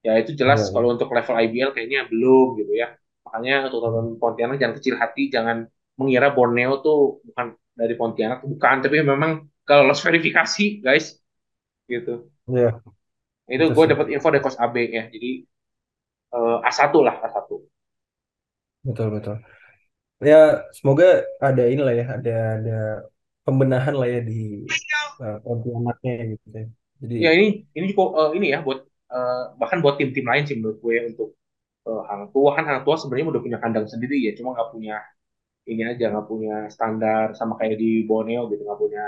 ya 0.05 0.13
itu 0.19 0.31
jelas 0.35 0.67
Iya, 0.67 0.71
kalau 0.75 0.87
untuk 0.95 1.09
level 1.11 1.35
IBL 1.35 1.71
kayaknya 1.75 2.07
belum 2.07 2.59
gitu 2.59 2.73
ya. 2.75 2.95
Makanya 3.27 3.69
untuk 3.69 3.81
teman. 3.83 4.05
Pontianak 4.17 4.55
jangan 4.57 4.75
kecil 4.79 4.95
hati 4.97 5.23
jangan 5.29 5.67
mengira 5.99 6.31
Borneo 6.31 6.79
tuh 6.79 7.23
bukan 7.27 7.53
dari 7.75 7.93
Pontianak 7.99 8.39
bukan. 8.43 8.75
Tapi 8.83 8.95
memang 9.03 9.45
kalau 9.67 9.85
lolos 9.85 10.01
verifikasi 10.01 10.81
guys 10.81 11.19
gitu. 11.85 12.29
Iya, 12.49 12.79
itu 13.49 13.65
gue 13.69 13.85
dapat 13.85 14.07
info 14.13 14.27
dari 14.33 14.41
Coach 14.41 14.57
AB 14.57 14.75
ya. 14.89 15.03
Jadi 15.09 15.31
eh, 16.33 16.57
A1 16.65 16.93
lah 17.01 17.15
A1 17.21 17.49
Betul, 18.79 19.07
betul. 19.11 19.37
Ya, 20.19 20.67
semoga 20.75 21.23
ada 21.39 21.63
inilah 21.67 21.93
ya, 21.95 22.05
ada 22.19 22.35
ada 22.59 22.79
pembenahan 23.47 23.95
lah 23.95 24.07
ya 24.07 24.21
di 24.23 24.67
uh, 25.23 25.37
Pontianaknya 25.43 26.13
gitu 26.35 26.47
ya. 26.51 26.65
Jadi, 26.99 27.15
ya 27.15 27.31
ini 27.31 27.47
ini 27.71 27.85
juga 27.95 28.03
eh, 28.27 28.29
ini 28.35 28.47
ya 28.51 28.59
buat 28.59 28.88
eh, 29.15 29.41
bahkan 29.59 29.79
buat 29.83 29.95
tim-tim 29.99 30.25
lain 30.31 30.43
sih 30.49 30.55
menurut 30.59 30.79
gue 30.85 30.95
untuk 31.11 31.29
eh, 31.89 32.01
Hang 32.09 32.23
Tua. 32.33 32.49
Kan 32.57 32.65
Hang 32.69 32.81
Tua 32.85 32.95
sebenarnya 33.01 33.27
udah 33.33 33.41
punya 33.45 33.59
kandang 33.63 33.87
sendiri 33.93 34.15
ya 34.27 34.31
cuma 34.37 34.49
nggak 34.55 34.69
punya 34.75 34.95
ini 35.71 35.81
aja 35.91 36.03
nggak 36.13 36.27
punya 36.31 36.53
standar 36.75 37.25
sama 37.39 37.53
kayak 37.59 37.75
di 37.81 37.87
Borneo 38.09 38.41
gitu 38.51 38.61
nggak 38.67 38.79
punya 38.83 39.01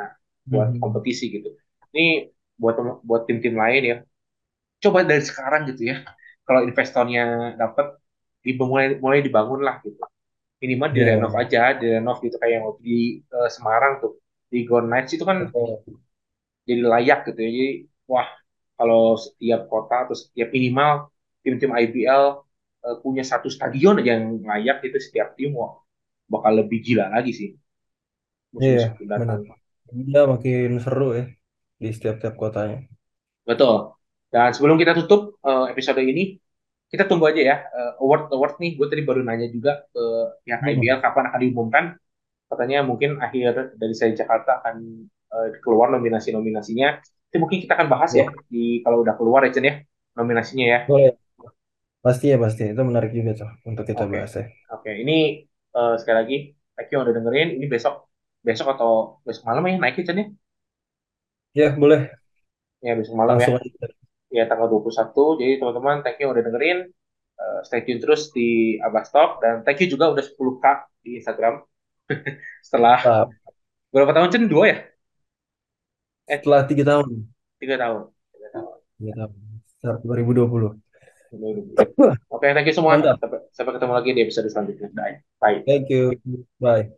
buat 0.51 0.69
Mhm. 0.73 0.81
kompetisi 0.83 1.25
gitu. 1.35 1.49
Ini 1.95 2.03
buat 2.61 2.75
buat 3.07 3.21
tim-tim 3.29 3.55
lain 3.63 3.81
ya. 3.91 3.95
Coba 4.83 4.99
dari 5.09 5.23
sekarang 5.29 5.61
gitu 5.69 5.81
ya. 5.91 5.95
Kalau 6.45 6.61
investornya 6.67 7.21
dapat 7.61 7.85
dimulai 8.45 8.97
mulai 9.03 9.19
dibangun 9.25 9.61
lah 9.67 9.75
gitu. 9.85 9.97
Minimal 10.63 10.89
ya, 10.93 10.97
direnov 10.97 11.33
aja 11.41 11.61
direnov 11.81 12.17
gitu 12.25 12.35
kayak 12.41 12.53
yang 12.61 12.65
waktu 12.69 12.81
di 12.89 12.97
eh, 13.35 13.49
Semarang 13.55 13.93
tuh. 14.03 14.13
Di 14.51 14.59
Gor 14.69 14.83
Nights 14.91 15.13
itu 15.17 15.25
kan 15.29 15.39
betul. 15.53 16.01
jadi 16.69 16.81
layak 16.91 17.17
gitu 17.29 17.39
ya. 17.45 17.49
Jadi 17.57 17.67
wah 18.11 18.27
kalau 18.81 19.03
setiap 19.25 19.61
kota 19.73 19.95
atau 20.09 20.15
setiap 20.17 20.49
minimal 20.57 20.91
tim-tim 21.45 21.71
IBL 21.77 22.25
eh, 22.87 22.97
punya 23.05 23.23
satu 23.31 23.47
stadion 23.53 24.01
aja 24.01 24.17
yang 24.17 24.25
layak 24.49 24.77
itu 24.89 24.97
setiap 25.07 25.37
tim 25.37 25.53
wah 25.59 25.73
bakal 26.33 26.53
lebih 26.61 26.79
gila 26.87 27.05
lagi 27.15 27.31
sih 27.39 27.49
Iya, 28.63 28.81
benar. 29.17 29.39
Iya, 29.99 30.19
makin 30.31 30.69
seru 30.83 31.03
ya 31.17 31.23
di 31.81 31.87
setiap-tiap 31.95 32.33
kotanya. 32.41 32.77
betul 33.47 33.97
dan 34.31 34.49
sebelum 34.55 34.77
kita 34.79 34.93
tutup 34.97 35.21
eh, 35.43 35.65
episode 35.73 35.99
ini 36.01 36.37
kita 36.91 37.03
tunggu 37.09 37.25
aja 37.31 37.41
ya 37.41 37.55
eh, 37.67 37.91
award 38.03 38.31
award 38.35 38.53
nih 38.61 38.71
gue 38.77 38.87
tadi 38.91 39.01
baru 39.07 39.21
nanya 39.25 39.47
juga 39.51 39.71
ke 39.93 40.01
pihak 40.45 40.61
Hmm. 40.61 40.69
IBL 40.71 40.99
kapan 41.03 41.25
akan 41.31 41.39
diumumkan 41.43 41.85
katanya 42.51 42.77
mungkin 42.89 43.11
akhir 43.23 43.75
dari 43.81 43.95
saya 43.97 44.13
Jakarta 44.17 44.61
akan 44.63 44.75
eh, 45.35 45.49
keluar 45.63 45.89
nominasi-nominasinya. 45.95 46.89
Itu 47.31 47.37
mungkin 47.43 47.59
kita 47.63 47.73
akan 47.79 47.87
bahas 47.93 48.11
ya 48.19 48.25
Ya, 48.25 48.31
di 48.51 48.83
kalau 48.83 48.97
udah 49.03 49.15
keluar 49.19 49.41
ya 49.47 49.51
Chen 49.55 49.65
ya 49.69 49.75
nominasinya 50.19 50.65
ya. 50.75 50.79
boleh. 50.87 51.11
Pasti 52.05 52.25
ya, 52.33 52.37
pasti. 52.45 52.63
Itu 52.73 52.81
menarik 52.89 53.11
juga 53.17 53.31
tuh 53.41 53.49
untuk 53.69 53.85
kita 53.91 54.03
Oke. 54.03 54.15
bahas 54.15 54.31
ya. 54.39 54.45
Oke, 54.73 54.89
ini 55.01 55.13
eh, 55.75 55.91
sekali 55.99 56.17
lagi 56.21 56.35
thank 56.75 56.87
you 56.89 56.95
yang 56.97 57.03
udah 57.05 57.15
dengerin. 57.19 57.47
Ini 57.57 57.65
besok 57.73 57.93
besok 58.47 58.67
atau 58.73 58.89
besok 59.27 59.43
malam 59.49 59.63
ya 59.69 59.73
naiknya 59.81 60.03
Chen 60.07 60.17
ya? 60.21 60.25
Ya, 61.53 61.75
boleh. 61.79 62.11
Ya 62.85 62.91
besok 62.99 63.15
malam 63.21 63.37
ya. 63.43 63.49
Langsung 63.49 63.55
aja. 63.55 63.87
Ya 64.37 64.43
tanggal 64.49 64.67
21. 64.71 65.23
Jadi 65.41 65.53
teman-teman 65.61 65.97
thank 66.03 66.17
you 66.19 66.23
yang 66.27 66.33
udah 66.35 66.45
dengerin. 66.47 66.79
Eh, 67.41 67.59
stay 67.67 67.81
tune 67.85 68.01
terus 68.03 68.21
di 68.37 68.77
Abastalk 68.85 69.41
dan 69.43 69.55
thank 69.65 69.79
you 69.81 69.89
juga 69.93 70.05
udah 70.13 70.23
10k 70.25 70.65
di 71.05 71.09
Instagram 71.19 71.55
setelah 72.67 72.97
Nah, 73.03 73.25
berapa 73.93 74.11
tahun 74.15 74.29
Chen? 74.33 74.43
Dua 74.51 74.65
ya? 74.71 74.77
Eh, 76.31 76.39
setelah 76.39 76.63
tiga 76.63 76.83
tahun. 76.87 77.27
tiga 77.59 77.75
tahun. 77.75 78.07
Tiga 78.31 78.47
tahun. 78.55 78.75
Tiga 78.95 79.13
tahun. 79.19 79.31
Start 79.75 79.99
2020. 80.07 80.79
Oke, 82.31 82.47
thank 82.55 82.67
you 82.71 82.75
semua. 82.75 82.95
Mantap. 82.95 83.19
Sampai, 83.19 83.39
sampai 83.51 83.71
ketemu 83.75 83.93
lagi 83.99 84.09
di 84.15 84.21
episode 84.23 84.47
selanjutnya. 84.47 84.87
Bye. 84.95 85.15
Bye. 85.43 85.59
Thank 85.67 85.91
you. 85.91 86.15
Bye. 86.55 86.95